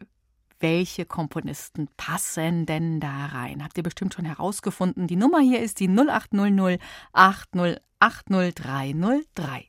Welche 0.67 1.05
Komponisten 1.05 1.89
passen 1.95 2.65
denn 2.65 2.99
da 2.99 3.27
rein? 3.27 3.63
Habt 3.63 3.77
ihr 3.77 3.83
bestimmt 3.83 4.15
schon 4.15 4.25
herausgefunden. 4.25 5.05
Die 5.05 5.15
Nummer 5.15 5.39
hier 5.39 5.59
ist 5.59 5.79
die 5.79 5.87
0800 5.87 6.81
8080303. 7.13 9.67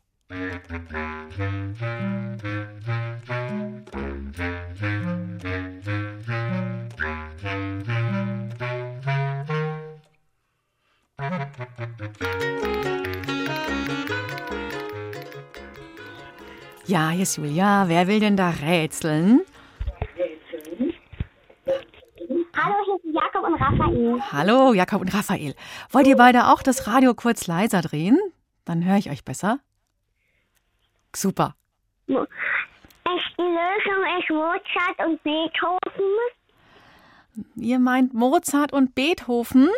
Ja, 16.86 17.10
hier 17.10 17.24
ist 17.24 17.36
Julia. 17.36 17.84
Wer 17.86 18.06
will 18.06 18.20
denn 18.20 18.38
da 18.38 18.48
rätseln? 18.48 19.42
Hallo, 22.58 22.74
hier 22.84 22.98
sind 23.02 23.14
Jakob 23.14 23.44
und 23.44 23.60
Hallo, 24.32 24.72
Jakob 24.74 25.00
und 25.00 25.14
Raphael. 25.14 25.54
Wollt 25.90 26.06
ihr 26.06 26.16
beide 26.16 26.48
auch 26.48 26.62
das 26.62 26.86
Radio 26.86 27.14
kurz 27.14 27.46
leiser 27.46 27.82
drehen? 27.82 28.18
Dann 28.64 28.84
höre 28.84 28.96
ich 28.96 29.10
euch 29.10 29.24
besser. 29.24 29.58
Super. 31.14 31.54
Ist 32.06 32.18
die 33.38 33.42
Lösung 33.42 34.18
ist 34.18 34.30
Mozart 34.30 35.06
und 35.06 35.22
Beethoven? 35.22 36.12
Ihr 37.56 37.78
meint 37.78 38.14
Mozart 38.14 38.72
und 38.72 38.94
Beethoven? 38.94 39.68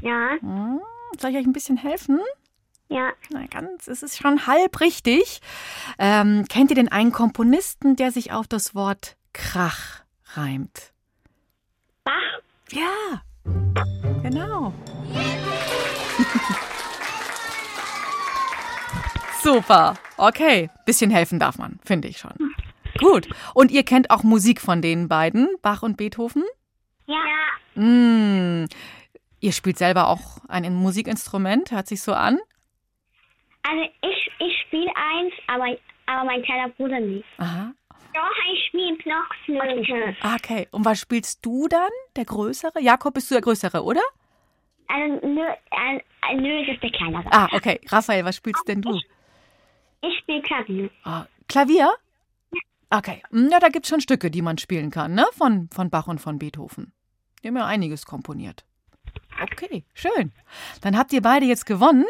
Ja. 0.00 0.36
Hm, 0.40 0.80
soll 1.18 1.30
ich 1.30 1.36
euch 1.36 1.46
ein 1.46 1.52
bisschen 1.52 1.76
helfen? 1.76 2.20
Ja. 2.88 3.12
Na, 3.30 3.46
ganz, 3.46 3.88
es 3.88 4.02
ist 4.02 4.18
schon 4.18 4.46
halb 4.46 4.80
richtig. 4.80 5.40
Ähm, 5.98 6.44
kennt 6.48 6.70
ihr 6.70 6.76
denn 6.76 6.88
einen 6.92 7.12
Komponisten, 7.12 7.96
der 7.96 8.10
sich 8.10 8.32
auf 8.32 8.46
das 8.46 8.74
Wort 8.74 9.16
Krach 9.32 10.02
reimt? 10.34 10.92
Bach? 12.04 12.12
Ja, 12.70 13.22
genau. 14.22 14.72
Super. 19.42 19.94
Okay, 20.16 20.70
bisschen 20.86 21.10
helfen 21.10 21.40
darf 21.40 21.58
man, 21.58 21.80
finde 21.84 22.08
ich 22.08 22.18
schon. 22.18 22.54
Gut. 22.98 23.28
Und 23.54 23.70
ihr 23.70 23.82
kennt 23.82 24.10
auch 24.10 24.22
Musik 24.22 24.60
von 24.60 24.82
den 24.82 25.08
beiden, 25.08 25.48
Bach 25.62 25.82
und 25.82 25.96
Beethoven? 25.96 26.44
Ja. 27.06 27.16
Mm. 27.74 28.66
Ihr 29.40 29.52
spielt 29.52 29.78
selber 29.78 30.06
auch 30.08 30.38
ein 30.48 30.72
Musikinstrument, 30.74 31.72
hört 31.72 31.88
sich 31.88 32.00
so 32.02 32.12
an? 32.12 32.38
Also 33.64 33.82
ich, 34.02 34.30
ich 34.38 34.60
spiele 34.60 34.90
eins, 34.94 35.32
aber, 35.48 35.76
aber 36.06 36.24
mein 36.24 36.42
kleiner 36.42 36.68
Bruder 36.68 37.00
nicht. 37.00 37.24
Aha. 37.38 37.72
Doch, 38.14 38.52
ich 38.52 38.66
spiele 38.66 38.96
Blockflöte. 38.96 40.16
Ah, 40.22 40.34
Okay. 40.36 40.68
Und 40.70 40.84
was 40.84 41.00
spielst 41.00 41.44
du 41.44 41.68
dann? 41.68 41.90
Der 42.16 42.24
Größere? 42.24 42.80
Jakob, 42.80 43.14
bist 43.14 43.30
du 43.30 43.34
der 43.34 43.42
Größere, 43.42 43.82
oder? 43.82 44.02
Also, 44.88 45.26
nö, 45.26 45.40
äh, 45.40 46.34
nö, 46.36 46.66
das 46.66 46.74
ist 46.74 46.82
der 46.82 46.90
kleinere. 46.90 47.24
Ah, 47.32 47.48
okay. 47.52 47.80
Raphael, 47.88 48.24
was 48.24 48.36
spielst 48.36 48.66
denn 48.68 48.82
du? 48.82 48.98
Ich 50.02 50.18
spiele 50.18 50.42
Klavier. 50.42 50.90
Ah, 51.04 51.26
Klavier? 51.48 51.90
Okay. 52.90 53.22
Na, 53.30 53.58
da 53.58 53.68
gibt's 53.68 53.88
schon 53.88 54.00
Stücke, 54.02 54.30
die 54.30 54.42
man 54.42 54.58
spielen 54.58 54.90
kann, 54.90 55.14
ne? 55.14 55.24
Von, 55.32 55.70
von 55.72 55.88
Bach 55.88 56.08
und 56.08 56.20
von 56.20 56.38
Beethoven. 56.38 56.92
Die 57.42 57.48
haben 57.48 57.56
ja 57.56 57.64
einiges 57.64 58.04
komponiert. 58.04 58.64
Okay, 59.42 59.84
schön. 59.94 60.32
Dann 60.82 60.96
habt 60.98 61.12
ihr 61.12 61.22
beide 61.22 61.46
jetzt 61.46 61.64
gewonnen. 61.64 62.04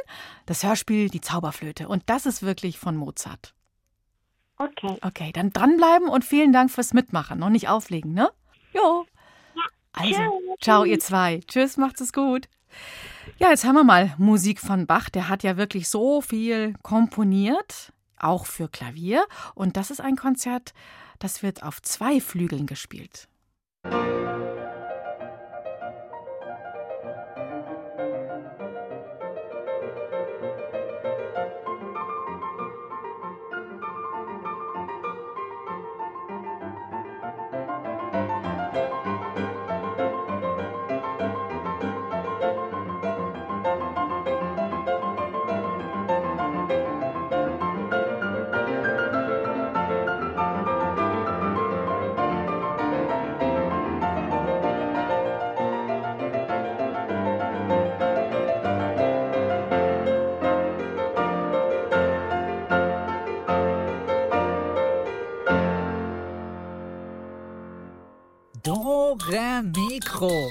Das 0.47 0.65
Hörspiel 0.65 1.09
Die 1.09 1.21
Zauberflöte. 1.21 1.87
Und 1.89 2.03
das 2.11 2.27
ist 2.27 2.43
wirklich 2.43 2.79
von 2.79 2.97
Mozart. 2.97 3.55
Okay. 4.59 4.97
Okay, 5.03 5.33
dann 5.33 5.53
dranbleiben 5.53 6.09
und 6.09 6.25
vielen 6.25 6.53
Dank 6.53 6.71
fürs 6.71 6.93
Mitmachen. 6.93 7.39
Noch 7.39 7.51
nicht 7.51 7.69
auflegen, 7.69 8.13
ne? 8.13 8.31
Jo. 8.73 9.07
Also, 9.93 10.41
ciao, 10.61 10.85
ihr 10.85 10.99
zwei. 11.01 11.41
Tschüss, 11.47 11.77
macht's 11.77 12.01
es 12.01 12.13
gut. 12.13 12.49
Ja, 13.39 13.51
jetzt 13.51 13.65
haben 13.65 13.75
wir 13.75 13.85
mal 13.85 14.15
Musik 14.19 14.61
von 14.61 14.87
Bach. 14.87 15.11
Der 15.11 15.29
hat 15.29 15.43
ja 15.43 15.57
wirklich 15.57 15.89
so 15.89 16.21
viel 16.21 16.75
komponiert, 16.83 17.93
auch 18.17 18.47
für 18.47 18.69
Klavier. 18.69 19.25
Und 19.55 19.77
das 19.77 19.91
ist 19.91 20.01
ein 20.01 20.17
Konzert, 20.17 20.73
das 21.19 21.43
wird 21.43 21.63
auf 21.63 21.83
zwei 21.83 22.21
Flügeln 22.21 22.67
gespielt. 22.67 23.29
Mikro. 69.61 70.51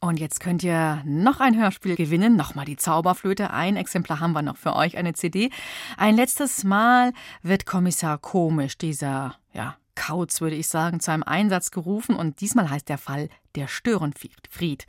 Und 0.00 0.18
jetzt 0.18 0.40
könnt 0.40 0.62
ihr 0.62 1.02
noch 1.04 1.40
ein 1.40 1.58
Hörspiel 1.58 1.96
gewinnen. 1.96 2.36
Nochmal 2.36 2.64
die 2.64 2.76
Zauberflöte. 2.76 3.50
Ein 3.50 3.76
Exemplar 3.76 4.20
haben 4.20 4.32
wir 4.32 4.42
noch 4.42 4.56
für 4.56 4.74
euch, 4.74 4.96
eine 4.96 5.12
CD. 5.12 5.50
Ein 5.96 6.16
letztes 6.16 6.64
Mal 6.64 7.12
wird 7.42 7.66
Kommissar 7.66 8.16
Komisch, 8.18 8.78
dieser, 8.78 9.34
ja, 9.52 9.76
Kauz, 9.96 10.40
würde 10.40 10.56
ich 10.56 10.68
sagen, 10.68 11.00
zu 11.00 11.10
einem 11.10 11.24
Einsatz 11.24 11.70
gerufen. 11.70 12.14
Und 12.14 12.40
diesmal 12.40 12.70
heißt 12.70 12.88
der 12.88 12.98
Fall 12.98 13.28
der 13.56 13.66
Störenfried. 13.66 14.86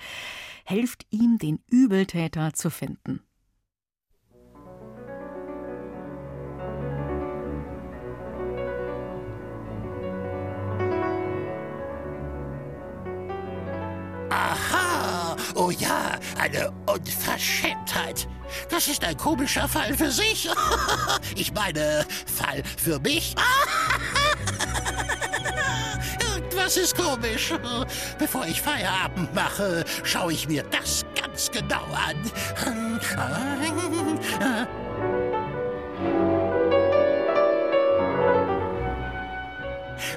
Helft 0.63 1.05
ihm, 1.09 1.37
den 1.39 1.59
Übeltäter 1.67 2.53
zu 2.53 2.69
finden. 2.69 3.21
Eine 16.37 16.71
Unverschämtheit. 16.85 18.27
Das 18.69 18.87
ist 18.87 19.03
ein 19.03 19.17
komischer 19.17 19.67
Fall 19.67 19.95
für 19.95 20.11
sich. 20.11 20.47
Ich 21.35 21.53
meine, 21.53 22.05
Fall 22.25 22.63
für 22.77 22.99
mich. 22.99 23.35
Irgendwas 26.35 26.77
ist 26.77 26.97
komisch. 26.97 27.53
Bevor 28.17 28.45
ich 28.45 28.61
Feierabend 28.61 29.33
mache, 29.33 29.83
schaue 30.03 30.33
ich 30.33 30.47
mir 30.47 30.63
das 30.63 31.05
ganz 31.21 31.51
genau 31.51 31.83
an. 31.93 32.31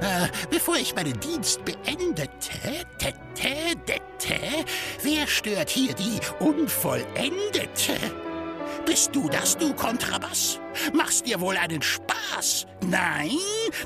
Äh, 0.00 0.28
bevor 0.50 0.76
ich 0.76 0.94
meinen 0.94 1.18
Dienst 1.20 1.64
beendete, 1.64 2.28
wer 5.02 5.26
stört 5.26 5.70
hier 5.70 5.94
die 5.94 6.20
Unvollendete? 6.38 7.94
Bist 8.84 9.14
du 9.14 9.28
das, 9.28 9.56
du 9.56 9.72
Kontrabass? 9.74 10.58
Machst 10.92 11.26
dir 11.26 11.40
wohl 11.40 11.56
einen 11.56 11.82
Spaß? 11.82 12.66
Nein, 12.80 13.38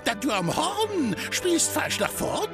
da 0.05 0.15
du 0.15 0.33
am 0.33 0.55
Horn 0.55 1.15
spielst 1.31 1.71
falsch 1.71 2.01
nach 2.01 2.11
vorn? 2.11 2.49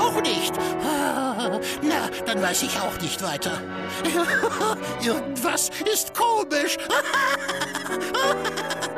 Auch 0.00 0.20
nicht? 0.22 0.52
Ah, 0.84 1.58
Na, 1.82 2.08
dann 2.26 2.40
weiß 2.40 2.62
ich 2.62 2.78
auch 2.78 3.00
nicht 3.00 3.22
weiter. 3.22 3.60
Irgendwas 5.04 5.70
ist. 5.92 6.14
Komisch. 6.14 6.78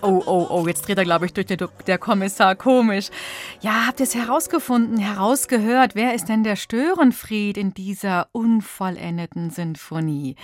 Oh, 0.00 0.22
oh, 0.26 0.46
oh, 0.48 0.66
jetzt 0.68 0.86
dreht 0.86 0.96
er, 0.98 1.04
glaube 1.04 1.26
ich, 1.26 1.32
durch 1.32 1.46
der, 1.46 1.68
der 1.86 1.98
Kommissar 1.98 2.54
komisch. 2.54 3.10
Ja, 3.60 3.86
habt 3.86 3.98
ihr 3.98 4.04
es 4.04 4.14
herausgefunden, 4.14 4.96
herausgehört? 4.96 5.96
Wer 5.96 6.14
ist 6.14 6.28
denn 6.28 6.44
der 6.44 6.54
Störenfried 6.54 7.56
in 7.56 7.74
dieser 7.74 8.28
unvollendeten 8.30 9.50
Sinfonie? 9.50 10.36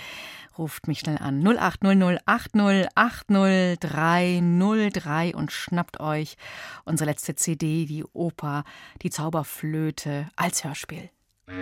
Ruft 0.57 0.87
mich 0.87 0.99
schnell 0.99 1.19
an 1.19 1.41
0800 1.41 2.21
80 2.25 2.87
80 2.95 3.79
303 3.79 5.35
und 5.35 5.51
schnappt 5.53 6.01
euch 6.01 6.35
unsere 6.83 7.09
letzte 7.09 7.35
CD, 7.35 7.85
die 7.85 8.03
Oper 8.13 8.65
Die 9.01 9.09
Zauberflöte 9.09 10.27
als 10.35 10.65
Hörspiel. 10.65 11.09
Ja, 11.47 11.53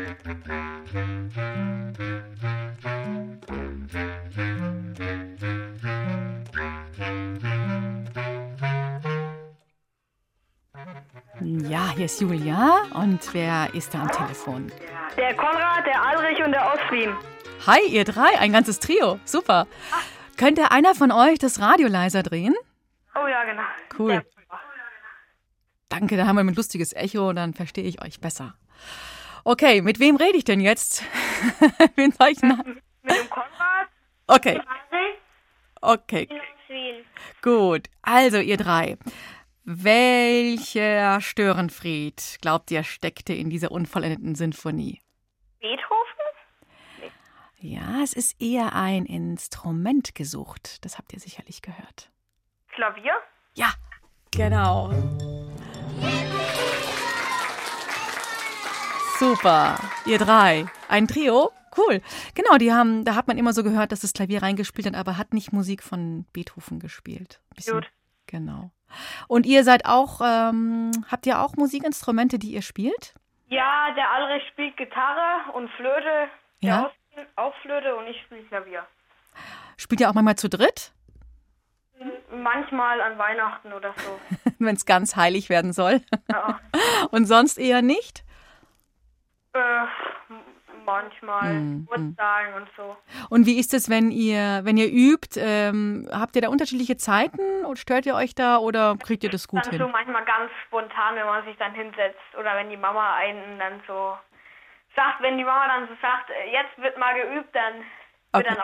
hier 11.95 12.05
ist 12.05 12.21
Julia 12.21 12.83
und 12.93 13.33
wer 13.33 13.73
ist 13.73 13.93
da 13.93 14.03
am 14.03 14.07
Telefon? 14.09 14.71
Der 15.17 15.35
Konrad, 15.35 15.85
der 15.85 16.01
Alrich 16.01 16.41
und 16.41 16.51
der 16.53 16.73
Ostwin. 16.73 17.13
Hi, 17.67 17.81
ihr 17.89 18.05
drei, 18.05 18.39
ein 18.39 18.53
ganzes 18.53 18.79
Trio. 18.79 19.19
Super. 19.25 19.67
Könnte 20.37 20.71
einer 20.71 20.95
von 20.95 21.11
euch 21.11 21.39
das 21.39 21.59
Radio 21.59 21.89
leiser 21.89 22.23
drehen? 22.23 22.55
Oh 23.15 23.27
ja, 23.27 23.43
genau. 23.43 23.63
Cool. 23.99 24.25
Danke, 25.89 26.15
da 26.15 26.25
haben 26.25 26.37
wir 26.37 26.43
ein 26.45 26.55
lustiges 26.55 26.93
Echo, 26.93 27.33
dann 27.33 27.53
verstehe 27.53 27.83
ich 27.83 28.01
euch 28.01 28.21
besser. 28.21 28.55
Okay, 29.45 29.81
mit 29.81 29.99
wem 29.99 30.15
rede 30.15 30.37
ich 30.37 30.45
denn 30.45 30.61
jetzt? 30.61 31.03
Wen 31.95 32.11
soll 32.11 32.29
ich 32.29 32.41
nach? 32.41 32.63
Mit 32.63 33.17
dem 33.17 33.29
Konrad. 33.29 33.87
Okay, 34.27 34.61
okay. 35.81 36.27
Gut, 37.41 37.89
also 38.01 38.37
ihr 38.37 38.57
drei. 38.57 38.97
Welcher 39.65 41.19
Störenfried, 41.21 42.37
glaubt 42.41 42.71
ihr, 42.71 42.83
steckte 42.83 43.33
in 43.33 43.49
dieser 43.49 43.71
unvollendeten 43.71 44.35
Sinfonie? 44.35 45.01
Beethoven? 45.59 46.13
Ja, 47.59 48.01
es 48.03 48.13
ist 48.13 48.41
eher 48.41 48.73
ein 48.75 49.05
Instrument 49.05 50.15
gesucht. 50.15 50.83
Das 50.83 50.97
habt 50.97 51.13
ihr 51.13 51.19
sicherlich 51.19 51.61
gehört. 51.61 52.11
Klavier? 52.69 53.13
Ja, 53.53 53.73
genau. 54.31 54.91
Super, 59.23 59.79
ihr 60.05 60.17
drei. 60.17 60.65
Ein 60.89 61.07
Trio? 61.07 61.51
Cool. 61.77 62.01
Genau, 62.35 62.57
die 62.57 62.73
haben, 62.73 63.05
da 63.05 63.15
hat 63.15 63.27
man 63.27 63.37
immer 63.37 63.53
so 63.53 63.63
gehört, 63.63 63.93
dass 63.93 64.01
das 64.01 64.11
Klavier 64.11 64.43
reingespielt 64.43 64.85
hat, 64.85 64.95
aber 64.95 65.17
hat 65.17 65.33
nicht 65.33 65.53
Musik 65.53 65.81
von 65.81 66.25
Beethoven 66.33 66.81
gespielt. 66.81 67.39
Bisschen, 67.55 67.75
Gut. 67.75 67.89
Genau. 68.27 68.71
Und 69.29 69.45
ihr 69.45 69.63
seid 69.63 69.85
auch, 69.85 70.19
ähm, 70.21 70.91
habt 71.09 71.25
ihr 71.25 71.39
auch 71.39 71.55
Musikinstrumente, 71.55 72.37
die 72.37 72.51
ihr 72.51 72.61
spielt? 72.61 73.15
Ja, 73.47 73.93
der 73.95 74.11
Alrich 74.11 74.43
spielt 74.51 74.75
Gitarre 74.75 75.53
und 75.53 75.69
Flöte. 75.71 76.27
Ja. 76.59 76.91
Auch 77.37 77.53
Flöte 77.61 77.95
und 77.95 78.07
ich 78.07 78.21
spiele 78.23 78.43
Klavier. 78.43 78.85
Spielt 79.77 80.01
ihr 80.01 80.09
auch 80.09 80.13
manchmal 80.13 80.35
zu 80.35 80.49
dritt, 80.49 80.91
Manchmal 82.35 82.99
an 82.99 83.17
Weihnachten 83.17 83.71
oder 83.71 83.93
so. 83.97 84.51
wenn 84.59 84.75
es 84.75 84.85
ganz 84.85 85.15
heilig 85.15 85.49
werden 85.49 85.71
soll? 85.71 86.01
Ja. 86.29 86.59
Und 87.11 87.25
sonst 87.25 87.57
eher 87.57 87.81
nicht? 87.81 88.23
Äh, 89.53 89.85
manchmal. 90.85 91.49
Hm, 91.49 91.87
Geburtstagen 91.89 92.53
und 92.55 92.69
so. 92.75 92.95
Und 93.29 93.45
wie 93.45 93.59
ist 93.59 93.73
es, 93.73 93.89
wenn 93.89 94.11
ihr, 94.11 94.61
wenn 94.63 94.77
ihr 94.77 94.87
übt? 94.91 95.39
Ähm, 95.39 96.07
habt 96.11 96.35
ihr 96.35 96.41
da 96.41 96.49
unterschiedliche 96.49 96.97
Zeiten 96.97 97.65
und 97.65 97.77
stört 97.77 98.05
ihr 98.05 98.15
euch 98.15 98.35
da 98.35 98.57
oder 98.57 98.95
kriegt 98.97 99.23
ihr 99.23 99.29
das 99.29 99.47
gut 99.47 99.65
dann 99.65 99.71
hin? 99.71 99.79
so 99.79 99.87
manchmal 99.87 100.25
ganz 100.25 100.51
spontan, 100.67 101.15
wenn 101.15 101.25
man 101.25 101.45
sich 101.45 101.57
dann 101.57 101.73
hinsetzt 101.73 102.35
oder 102.37 102.55
wenn 102.55 102.69
die 102.69 102.77
Mama 102.77 103.15
einen 103.15 103.59
dann 103.59 103.81
so 103.87 104.17
sagt, 104.95 105.21
wenn 105.21 105.37
die 105.37 105.43
Mama 105.43 105.67
dann 105.67 105.87
so 105.87 105.95
sagt, 106.01 106.29
äh, 106.29 106.51
jetzt 106.51 106.77
wird 106.77 106.97
mal 106.97 107.13
geübt, 107.13 107.55
dann 107.55 107.83
Okay. 108.33 108.55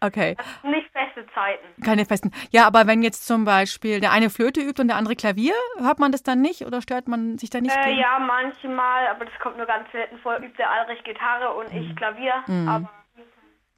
Okay, 0.00 0.36
Also 0.38 0.68
nicht 0.68 0.88
feste 0.92 1.26
Zeiten. 1.34 1.82
keine 1.82 2.04
festen. 2.04 2.30
Ja, 2.50 2.66
aber 2.66 2.86
wenn 2.86 3.02
jetzt 3.02 3.26
zum 3.26 3.44
Beispiel 3.44 4.00
der 4.00 4.12
eine 4.12 4.28
Flöte 4.30 4.60
übt 4.60 4.80
und 4.80 4.88
der 4.88 4.96
andere 4.96 5.16
Klavier, 5.16 5.54
hört 5.78 5.98
man 5.98 6.12
das 6.12 6.22
dann 6.22 6.42
nicht 6.42 6.66
oder 6.66 6.80
stört 6.82 7.08
man 7.08 7.38
sich 7.38 7.50
da 7.50 7.60
nicht? 7.60 7.74
Äh, 7.74 7.94
ja, 7.98 8.18
manchmal, 8.18 9.06
aber 9.08 9.24
das 9.24 9.34
kommt 9.40 9.56
nur 9.56 9.66
ganz 9.66 9.90
selten 9.92 10.18
vor, 10.18 10.36
übt 10.36 10.56
der 10.58 10.70
Alrich 10.70 11.02
Gitarre 11.04 11.54
und 11.54 11.72
ich 11.72 11.96
Klavier. 11.96 12.34
Mhm. 12.46 12.68
Aber 12.68 12.90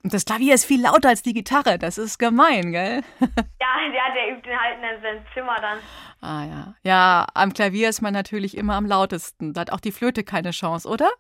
das 0.03 0.25
Klavier 0.25 0.55
ist 0.55 0.65
viel 0.67 0.83
lauter 0.83 1.09
als 1.11 1.23
die 1.23 1.33
Gitarre. 1.33 1.79
Das 1.79 1.97
ist 1.97 2.19
gemein, 2.19 2.73
gell? 2.73 3.03
ja, 3.21 3.69
ja, 3.93 4.15
der 4.15 4.37
übt 4.37 4.51
ihn 4.51 4.61
halt 4.61 4.77
in 4.83 5.03
seinem 5.03 5.23
Zimmer 5.33 5.57
dann. 5.61 5.79
ah 6.21 6.45
ja. 6.45 6.75
Ja, 6.83 7.27
am 7.35 7.53
Klavier 7.55 7.89
ist 7.89 8.03
man 8.03 8.13
natürlich 8.13 8.57
immer 8.57 8.75
am 8.75 8.87
lautesten. 8.87 9.53
Da 9.55 9.63
hat 9.63 9.73
auch 9.73 9.81
die 9.81 9.93
Flöte 9.93 10.25
keine 10.25 10.51
Chance, 10.51 10.89
oder? 10.89 11.11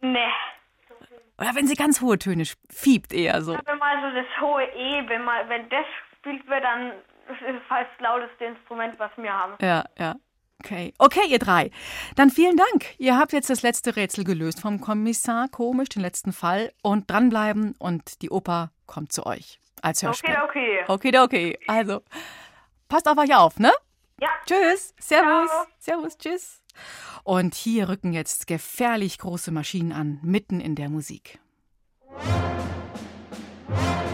Nee. 0.00 0.18
Oder 1.40 1.54
wenn 1.54 1.66
sie 1.66 1.74
ganz 1.74 2.00
hohe 2.00 2.18
Töne 2.18 2.44
fiebt 2.68 3.12
eher 3.12 3.42
so. 3.42 3.52
Wenn 3.52 3.78
mal 3.78 3.96
so 4.02 4.14
das 4.14 4.40
hohe 4.40 4.64
E, 4.64 5.08
wenn 5.08 5.24
mal, 5.24 5.48
wenn 5.48 5.68
das 5.70 5.86
gespielt 6.10 6.46
wird, 6.46 6.62
dann 6.62 6.92
ist 7.28 7.42
es 7.48 7.62
fast 7.66 7.86
das 7.96 8.00
lauteste 8.00 8.44
Instrument, 8.44 8.98
was 8.98 9.10
wir 9.16 9.32
haben. 9.32 9.54
Ja, 9.60 9.84
ja. 9.98 10.16
Okay. 10.62 10.92
Okay, 10.98 11.26
ihr 11.26 11.38
drei. 11.38 11.70
Dann 12.16 12.28
vielen 12.28 12.58
Dank. 12.58 12.98
Ihr 12.98 13.16
habt 13.16 13.32
jetzt 13.32 13.48
das 13.48 13.62
letzte 13.62 13.96
Rätsel 13.96 14.24
gelöst 14.24 14.60
vom 14.60 14.80
Kommissar. 14.80 15.48
Komisch, 15.48 15.88
den 15.88 16.02
letzten 16.02 16.34
Fall. 16.34 16.72
Und 16.82 17.10
dranbleiben 17.10 17.74
und 17.78 18.20
die 18.20 18.28
Oper 18.28 18.70
kommt 18.86 19.10
zu 19.10 19.24
euch 19.24 19.58
als 19.80 20.02
Hörspiel. 20.02 20.36
Okay, 20.44 20.84
okay. 20.86 21.10
Okay, 21.12 21.18
okay. 21.18 21.58
Also, 21.66 22.02
passt 22.90 23.08
auf 23.08 23.16
euch 23.16 23.34
auf, 23.34 23.58
ne? 23.58 23.72
Ja. 24.20 24.28
Tschüss. 24.44 24.94
Servus. 24.98 25.50
Servus. 25.78 26.18
Tschüss. 26.18 26.59
Und 27.24 27.54
hier 27.54 27.88
rücken 27.88 28.12
jetzt 28.12 28.46
gefährlich 28.46 29.18
große 29.18 29.50
Maschinen 29.50 29.92
an, 29.92 30.18
mitten 30.22 30.60
in 30.60 30.74
der 30.74 30.88
Musik. 30.88 31.38
Und 33.68 34.09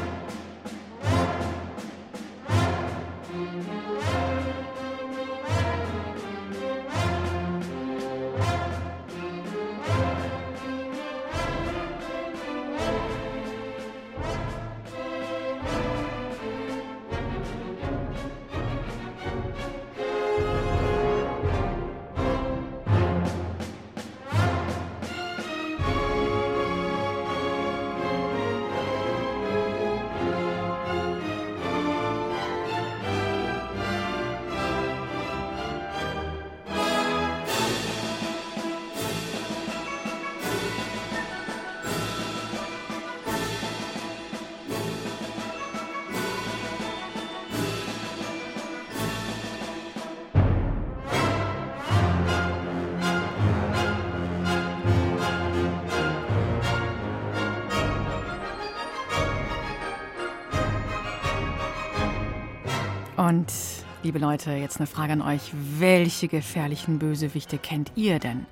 liebe 64.07 64.21
Leute, 64.21 64.53
jetzt 64.53 64.77
eine 64.77 64.87
Frage 64.87 65.15
an 65.15 65.21
euch. 65.21 65.51
Welche 65.53 66.29
gefährlichen 66.29 67.01
Bösewichte 67.01 67.59
kennt 67.59 67.91
ihr 67.97 68.21
denn? 68.21 68.47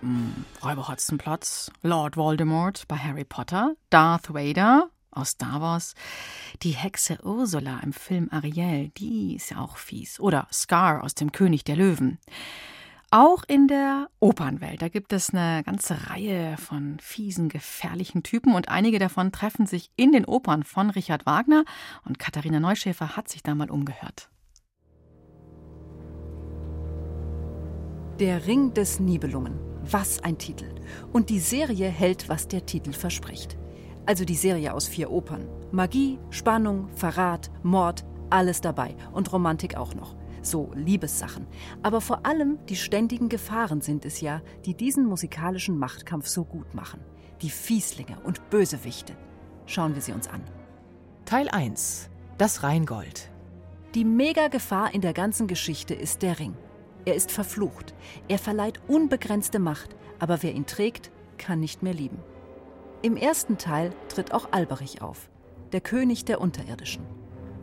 Hm, 0.00 0.44
Räuber 0.64 0.88
Hotzenplotz, 0.88 1.70
Lord 1.82 2.16
Voldemort 2.16 2.88
bei 2.88 2.96
Harry 2.96 3.22
Potter, 3.22 3.76
Darth 3.90 4.34
Vader 4.34 4.90
aus 5.12 5.30
Star 5.30 5.60
Wars, 5.60 5.94
die 6.64 6.72
Hexe 6.72 7.18
Ursula 7.22 7.78
im 7.84 7.92
Film 7.92 8.30
Ariel, 8.32 8.88
die 8.96 9.36
ist 9.36 9.50
ja 9.50 9.60
auch 9.60 9.76
fies. 9.76 10.18
Oder 10.18 10.48
Scar 10.52 11.04
aus 11.04 11.14
dem 11.14 11.30
König 11.30 11.62
der 11.62 11.76
Löwen. 11.76 12.18
Auch 13.12 13.44
in 13.46 13.68
der 13.68 14.08
Opernwelt, 14.18 14.82
da 14.82 14.88
gibt 14.88 15.12
es 15.12 15.32
eine 15.32 15.62
ganze 15.62 16.08
Reihe 16.10 16.56
von 16.56 16.98
fiesen, 16.98 17.48
gefährlichen 17.48 18.24
Typen 18.24 18.54
und 18.56 18.68
einige 18.68 18.98
davon 18.98 19.30
treffen 19.30 19.66
sich 19.66 19.92
in 19.94 20.10
den 20.10 20.24
Opern 20.24 20.64
von 20.64 20.90
Richard 20.90 21.26
Wagner 21.26 21.64
und 22.04 22.18
Katharina 22.18 22.58
Neuschäfer 22.58 23.16
hat 23.16 23.28
sich 23.28 23.44
da 23.44 23.54
mal 23.54 23.70
umgehört. 23.70 24.30
Der 28.20 28.46
Ring 28.46 28.74
des 28.74 29.00
Nibelungen. 29.00 29.58
Was 29.82 30.22
ein 30.22 30.36
Titel. 30.36 30.66
Und 31.10 31.30
die 31.30 31.40
Serie 31.40 31.88
hält, 31.88 32.28
was 32.28 32.48
der 32.48 32.66
Titel 32.66 32.92
verspricht. 32.92 33.56
Also 34.04 34.26
die 34.26 34.34
Serie 34.34 34.74
aus 34.74 34.86
vier 34.86 35.10
Opern. 35.10 35.48
Magie, 35.72 36.18
Spannung, 36.28 36.90
Verrat, 36.94 37.50
Mord, 37.62 38.04
alles 38.28 38.60
dabei. 38.60 38.94
Und 39.14 39.32
Romantik 39.32 39.74
auch 39.74 39.94
noch. 39.94 40.16
So 40.42 40.70
Liebessachen. 40.74 41.46
Aber 41.82 42.02
vor 42.02 42.26
allem 42.26 42.58
die 42.68 42.76
ständigen 42.76 43.30
Gefahren 43.30 43.80
sind 43.80 44.04
es 44.04 44.20
ja, 44.20 44.42
die 44.66 44.74
diesen 44.74 45.06
musikalischen 45.06 45.78
Machtkampf 45.78 46.28
so 46.28 46.44
gut 46.44 46.74
machen. 46.74 47.00
Die 47.40 47.48
Fieslinge 47.48 48.18
und 48.22 48.50
Bösewichte. 48.50 49.14
Schauen 49.64 49.94
wir 49.94 50.02
sie 50.02 50.12
uns 50.12 50.28
an. 50.28 50.42
Teil 51.24 51.48
1. 51.48 52.10
Das 52.36 52.62
Rheingold. 52.62 53.30
Die 53.94 54.04
Mega-Gefahr 54.04 54.92
in 54.92 55.00
der 55.00 55.14
ganzen 55.14 55.46
Geschichte 55.46 55.94
ist 55.94 56.20
der 56.20 56.38
Ring. 56.38 56.54
Er 57.04 57.14
ist 57.14 57.30
verflucht. 57.30 57.94
Er 58.28 58.38
verleiht 58.38 58.80
unbegrenzte 58.88 59.58
Macht, 59.58 59.96
aber 60.18 60.42
wer 60.42 60.52
ihn 60.52 60.66
trägt, 60.66 61.10
kann 61.38 61.60
nicht 61.60 61.82
mehr 61.82 61.94
lieben. 61.94 62.18
Im 63.02 63.16
ersten 63.16 63.56
Teil 63.56 63.92
tritt 64.08 64.32
auch 64.32 64.52
Alberich 64.52 65.00
auf, 65.00 65.30
der 65.72 65.80
König 65.80 66.24
der 66.26 66.40
Unterirdischen. 66.40 67.06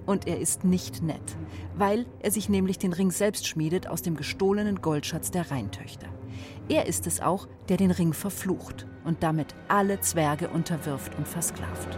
Und 0.07 0.25
er 0.25 0.39
ist 0.39 0.63
nicht 0.63 1.03
nett, 1.03 1.37
weil 1.75 2.05
er 2.21 2.31
sich 2.31 2.49
nämlich 2.49 2.79
den 2.79 2.93
Ring 2.93 3.11
selbst 3.11 3.45
schmiedet 3.45 3.87
aus 3.87 4.01
dem 4.01 4.15
gestohlenen 4.15 4.81
Goldschatz 4.81 5.31
der 5.31 5.51
Rheintöchter. 5.51 6.07
Er 6.69 6.87
ist 6.87 7.07
es 7.07 7.21
auch, 7.21 7.47
der 7.69 7.77
den 7.77 7.91
Ring 7.91 8.13
verflucht 8.13 8.87
und 9.03 9.21
damit 9.21 9.53
alle 9.67 9.99
Zwerge 9.99 10.49
unterwirft 10.49 11.15
und 11.17 11.27
versklavt. 11.27 11.97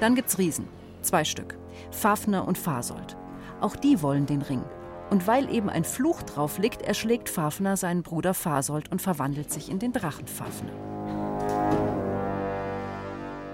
Dann 0.00 0.14
gibt's 0.14 0.38
Riesen, 0.38 0.68
zwei 1.02 1.24
Stück, 1.24 1.58
Fafner 1.90 2.46
und 2.46 2.58
Fasold. 2.58 3.16
Auch 3.60 3.76
die 3.76 4.02
wollen 4.02 4.26
den 4.26 4.42
Ring. 4.42 4.62
Und 5.10 5.26
weil 5.26 5.52
eben 5.52 5.70
ein 5.70 5.84
Fluch 5.84 6.22
drauf 6.22 6.58
liegt, 6.58 6.82
erschlägt 6.82 7.28
Fafner 7.28 7.76
seinen 7.76 8.02
Bruder 8.02 8.34
Fasold 8.34 8.92
und 8.92 9.00
verwandelt 9.00 9.50
sich 9.50 9.70
in 9.70 9.78
den 9.78 9.92
Drachen 9.92 10.26
Fafner. 10.26 10.72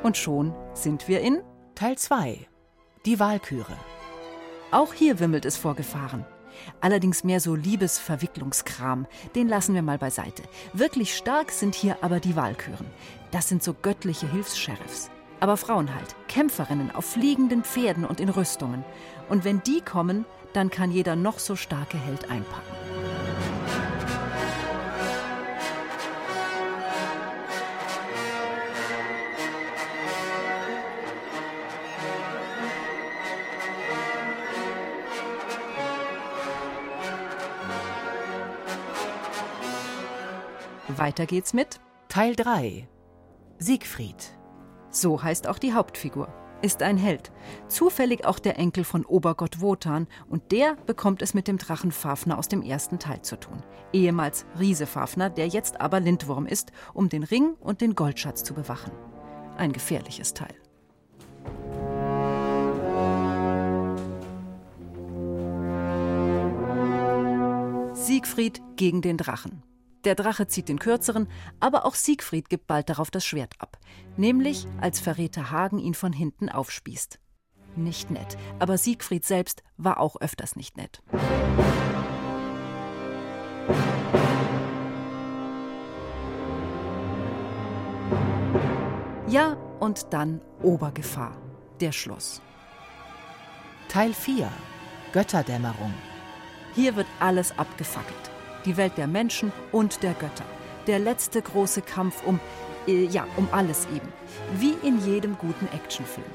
Und 0.03 0.16
schon 0.16 0.53
sind 0.74 1.09
wir 1.09 1.20
in 1.20 1.40
Teil 1.74 1.97
2. 1.97 2.47
Die 3.07 3.20
Walküre. 3.20 3.76
Auch 4.70 4.92
hier 4.92 5.20
wimmelt 5.20 5.45
es 5.45 5.57
vor 5.57 5.74
Gefahren. 5.74 6.26
Allerdings 6.80 7.24
mehr 7.24 7.40
so 7.40 7.55
Liebesverwicklungskram. 7.55 9.07
Den 9.34 9.49
lassen 9.49 9.74
wir 9.74 9.82
mal 9.82 9.99
beiseite. 9.99 10.42
Wirklich 10.72 11.16
stark 11.16 11.51
sind 11.51 11.74
hier 11.74 11.99
aber 12.03 12.20
die 12.20 12.36
Walküren. 12.36 12.86
Das 13.30 13.49
sind 13.49 13.62
so 13.62 13.74
göttliche 13.74 14.30
Hilfs-Sheriffs. 14.30 15.11
Aber 15.45 15.59
Frauen 15.59 15.95
halt, 15.95 16.16
Kämpferinnen 16.26 16.90
auf 16.90 17.05
fliegenden 17.05 17.64
Pferden 17.64 18.07
und 18.07 18.18
in 18.18 18.30
Rüstungen. 18.30 18.82
Und 19.28 19.45
wenn 19.45 19.62
die 19.62 19.82
kommen, 19.82 20.24
dann 20.55 20.70
kann 20.70 20.90
jeder 20.90 21.16
noch 21.16 21.38
so 21.38 21.55
starke 21.55 21.99
Held 21.99 22.30
einpacken. 22.30 22.62
Weiter 40.97 41.26
geht's 41.26 41.53
mit 41.53 41.80
Teil 42.09 42.34
3. 42.34 42.88
Siegfried. 43.59 44.38
So 44.95 45.20
heißt 45.22 45.49
auch 45.49 45.59
die 45.59 45.72
Hauptfigur. 45.74 46.28
Ist 46.62 46.80
ein 46.80 46.97
Held. 46.97 47.32
Zufällig 47.68 48.24
auch 48.24 48.38
der 48.38 48.59
Enkel 48.59 48.84
von 48.84 49.05
Obergott 49.05 49.61
Wotan. 49.61 50.07
Und 50.28 50.53
der 50.53 50.76
bekommt 50.86 51.20
es 51.20 51.34
mit 51.34 51.49
dem 51.49 51.59
Drachen 51.59 51.90
Fafner 51.90 52.38
aus 52.38 52.47
dem 52.47 52.62
ersten 52.62 53.01
Teil 53.01 53.20
zu 53.22 53.36
tun. 53.36 53.62
Ehemals 53.92 54.47
Riese 54.59 54.86
Fafner, 54.86 55.30
der 55.30 55.49
jetzt 55.49 55.80
aber 55.80 55.99
Lindwurm 55.99 56.47
ist, 56.47 56.70
um 56.95 57.09
den 57.09 57.24
Ring 57.24 57.55
und 57.61 57.80
den 57.80 57.97
Goldschatz 57.97 58.45
zu 58.45 58.55
bewachen. 58.55 58.92
Ein 59.59 59.72
gefährliches 59.72 60.32
Teil. 60.32 60.55
Siegfried 67.95 68.62
gegen 68.76 69.03
den 69.03 69.16
Drachen. 69.16 69.62
Der 70.05 70.14
Drache 70.14 70.46
zieht 70.46 70.68
den 70.68 70.78
kürzeren, 70.78 71.28
aber 71.61 71.86
auch 71.86 71.94
Siegfried 71.94 72.50
gibt 72.50 72.66
bald 72.66 72.90
darauf 72.90 73.11
das 73.11 73.24
Schwert 73.24 73.55
ab. 73.59 73.78
Nämlich, 74.16 74.66
als 74.80 75.00
Verräter 75.00 75.50
Hagen 75.50 75.78
ihn 75.78 75.94
von 75.94 76.12
hinten 76.12 76.48
aufspießt. 76.50 77.18
Nicht 77.76 78.11
nett, 78.11 78.36
aber 78.59 78.78
Siegfried 78.78 79.24
selbst 79.24 79.62
war 79.76 79.98
auch 79.98 80.20
öfters 80.20 80.57
nicht 80.57 80.76
nett. 80.76 81.02
Ja, 89.26 89.57
und 89.80 90.12
dann 90.12 90.40
Obergefahr. 90.62 91.36
Der 91.80 91.90
Schluss. 91.90 92.40
Teil 93.88 94.12
4. 94.12 94.48
Götterdämmerung. 95.12 95.92
Hier 96.74 96.94
wird 96.94 97.09
alles 97.18 97.59
abgefackelt. 97.59 98.34
Die 98.64 98.76
Welt 98.76 98.96
der 98.96 99.06
Menschen 99.06 99.52
und 99.72 100.02
der 100.02 100.14
Götter. 100.14 100.44
Der 100.86 100.98
letzte 100.98 101.42
große 101.42 101.82
Kampf 101.82 102.22
um, 102.24 102.40
äh, 102.86 103.04
ja, 103.04 103.26
um 103.36 103.48
alles 103.52 103.86
eben. 103.94 104.08
Wie 104.58 104.74
in 104.82 105.04
jedem 105.04 105.36
guten 105.38 105.68
Actionfilm. 105.74 106.26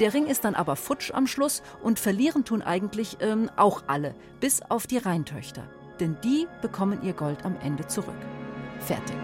Der 0.00 0.12
Ring 0.12 0.26
ist 0.26 0.44
dann 0.44 0.54
aber 0.54 0.76
futsch 0.76 1.12
am 1.12 1.26
Schluss 1.26 1.62
und 1.82 1.98
verlieren 1.98 2.44
tun 2.44 2.62
eigentlich 2.62 3.16
ähm, 3.20 3.50
auch 3.56 3.84
alle, 3.86 4.14
bis 4.40 4.62
auf 4.62 4.86
die 4.86 4.98
Rheintöchter. 4.98 5.62
Denn 6.00 6.16
die 6.22 6.46
bekommen 6.60 7.02
ihr 7.02 7.14
Gold 7.14 7.44
am 7.44 7.56
Ende 7.62 7.86
zurück. 7.86 8.14
Fertig. 8.80 9.16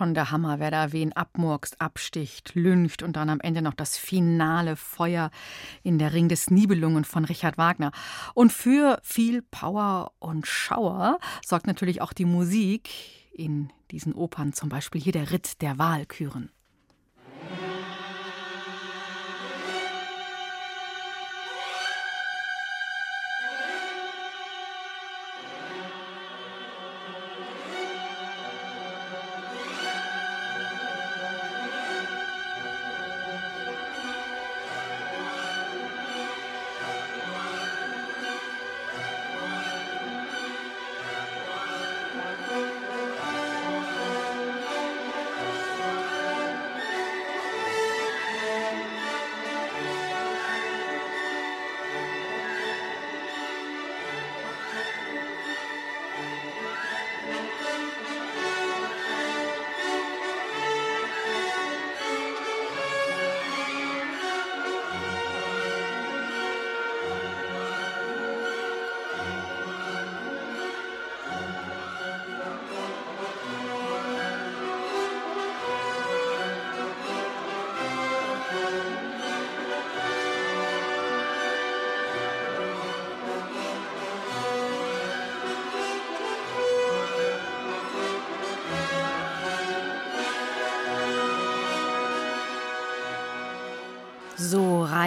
Schon 0.00 0.14
der 0.14 0.30
Hammer, 0.30 0.60
wer 0.60 0.70
da 0.70 0.92
wen 0.92 1.12
abmurkst, 1.12 1.78
absticht, 1.78 2.54
lyncht 2.54 3.02
und 3.02 3.16
dann 3.16 3.28
am 3.28 3.38
Ende 3.38 3.60
noch 3.60 3.74
das 3.74 3.98
finale 3.98 4.76
Feuer 4.76 5.30
in 5.82 5.98
der 5.98 6.14
Ring 6.14 6.30
des 6.30 6.50
Nibelungen 6.50 7.04
von 7.04 7.26
Richard 7.26 7.58
Wagner. 7.58 7.92
Und 8.32 8.50
für 8.50 8.98
viel 9.02 9.42
Power 9.42 10.12
und 10.18 10.46
Schauer 10.46 11.18
sorgt 11.44 11.66
natürlich 11.66 12.00
auch 12.00 12.14
die 12.14 12.24
Musik 12.24 12.88
in 13.34 13.74
diesen 13.90 14.14
Opern, 14.14 14.54
zum 14.54 14.70
Beispiel 14.70 15.02
hier 15.02 15.12
der 15.12 15.32
Ritt 15.32 15.60
der 15.60 15.76
Walküren. 15.76 16.50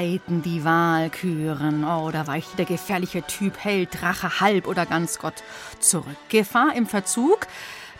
Reiten 0.03 0.41
die 0.41 0.65
Walküren. 0.65 1.85
Oh, 1.85 2.11
da 2.11 2.27
weicht 2.27 2.59
der 2.59 2.65
gefährliche 2.65 3.23
Typ 3.23 3.57
Held, 3.57 4.01
Drache, 4.01 4.41
Halb 4.41 4.67
oder 4.67 4.85
ganz 4.85 5.17
Gott 5.17 5.43
zurück. 5.79 6.17
Gefahr 6.27 6.75
im 6.75 6.87
Verzug. 6.87 7.47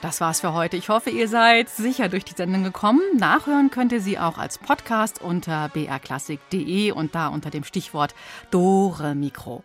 Das 0.01 0.19
war's 0.19 0.41
für 0.41 0.51
heute. 0.51 0.75
Ich 0.75 0.89
hoffe, 0.89 1.11
ihr 1.11 1.29
seid 1.29 1.69
sicher 1.69 2.09
durch 2.09 2.25
die 2.25 2.35
Sendung 2.35 2.65
gekommen. 2.65 2.99
Nachhören 3.15 3.71
könnt 3.71 3.93
ihr 3.93 4.01
sie 4.01 4.19
auch 4.19 4.37
als 4.37 4.57
Podcast 4.57 5.21
unter 5.21 5.69
brklassik.de 5.69 6.91
und 6.91 7.15
da 7.15 7.29
unter 7.29 7.49
dem 7.49 7.63
Stichwort 7.63 8.13
Dore 8.51 9.15
Mikro. 9.15 9.63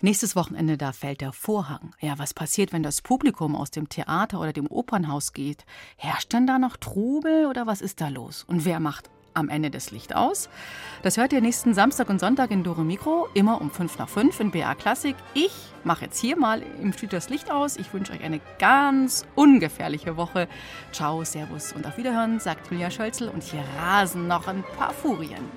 Nächstes 0.00 0.36
Wochenende, 0.36 0.76
da 0.76 0.92
fällt 0.92 1.20
der 1.20 1.32
Vorhang. 1.32 1.92
Ja, 1.98 2.20
was 2.20 2.34
passiert, 2.34 2.72
wenn 2.72 2.84
das 2.84 3.02
Publikum 3.02 3.56
aus 3.56 3.72
dem 3.72 3.88
Theater 3.88 4.38
oder 4.38 4.52
dem 4.52 4.68
Opernhaus 4.68 5.32
geht? 5.32 5.64
Herrscht 5.96 6.32
denn 6.32 6.46
da 6.46 6.60
noch 6.60 6.76
Trubel 6.76 7.46
oder 7.46 7.66
was 7.66 7.80
ist 7.80 8.00
da 8.00 8.06
los? 8.06 8.44
Und 8.46 8.64
wer 8.64 8.78
macht 8.78 9.10
am 9.34 9.48
Ende 9.48 9.70
das 9.70 9.90
Licht 9.90 10.14
aus. 10.14 10.48
Das 11.02 11.16
hört 11.16 11.32
ihr 11.32 11.40
nächsten 11.40 11.74
Samstag 11.74 12.08
und 12.10 12.20
Sonntag 12.20 12.50
in 12.50 12.62
Dore 12.62 12.84
Mikro, 12.84 13.28
immer 13.34 13.60
um 13.60 13.70
5 13.70 13.98
nach 13.98 14.08
5 14.08 14.40
in 14.40 14.50
BA 14.50 14.74
Klassik. 14.74 15.16
Ich 15.34 15.52
mache 15.84 16.06
jetzt 16.06 16.20
hier 16.20 16.36
mal 16.36 16.62
im 16.82 16.92
Studio 16.92 17.18
das 17.18 17.30
Licht 17.30 17.50
aus. 17.50 17.76
Ich 17.76 17.92
wünsche 17.92 18.12
euch 18.12 18.22
eine 18.22 18.40
ganz 18.58 19.24
ungefährliche 19.34 20.16
Woche. 20.16 20.48
Ciao, 20.92 21.24
Servus 21.24 21.72
und 21.72 21.86
auf 21.86 21.96
Wiederhören, 21.96 22.40
sagt 22.40 22.70
Julia 22.70 22.90
Schölzel 22.90 23.28
und 23.28 23.42
hier 23.42 23.64
rasen 23.78 24.28
noch 24.28 24.46
ein 24.46 24.64
paar 24.76 24.92
Furien. 24.92 25.48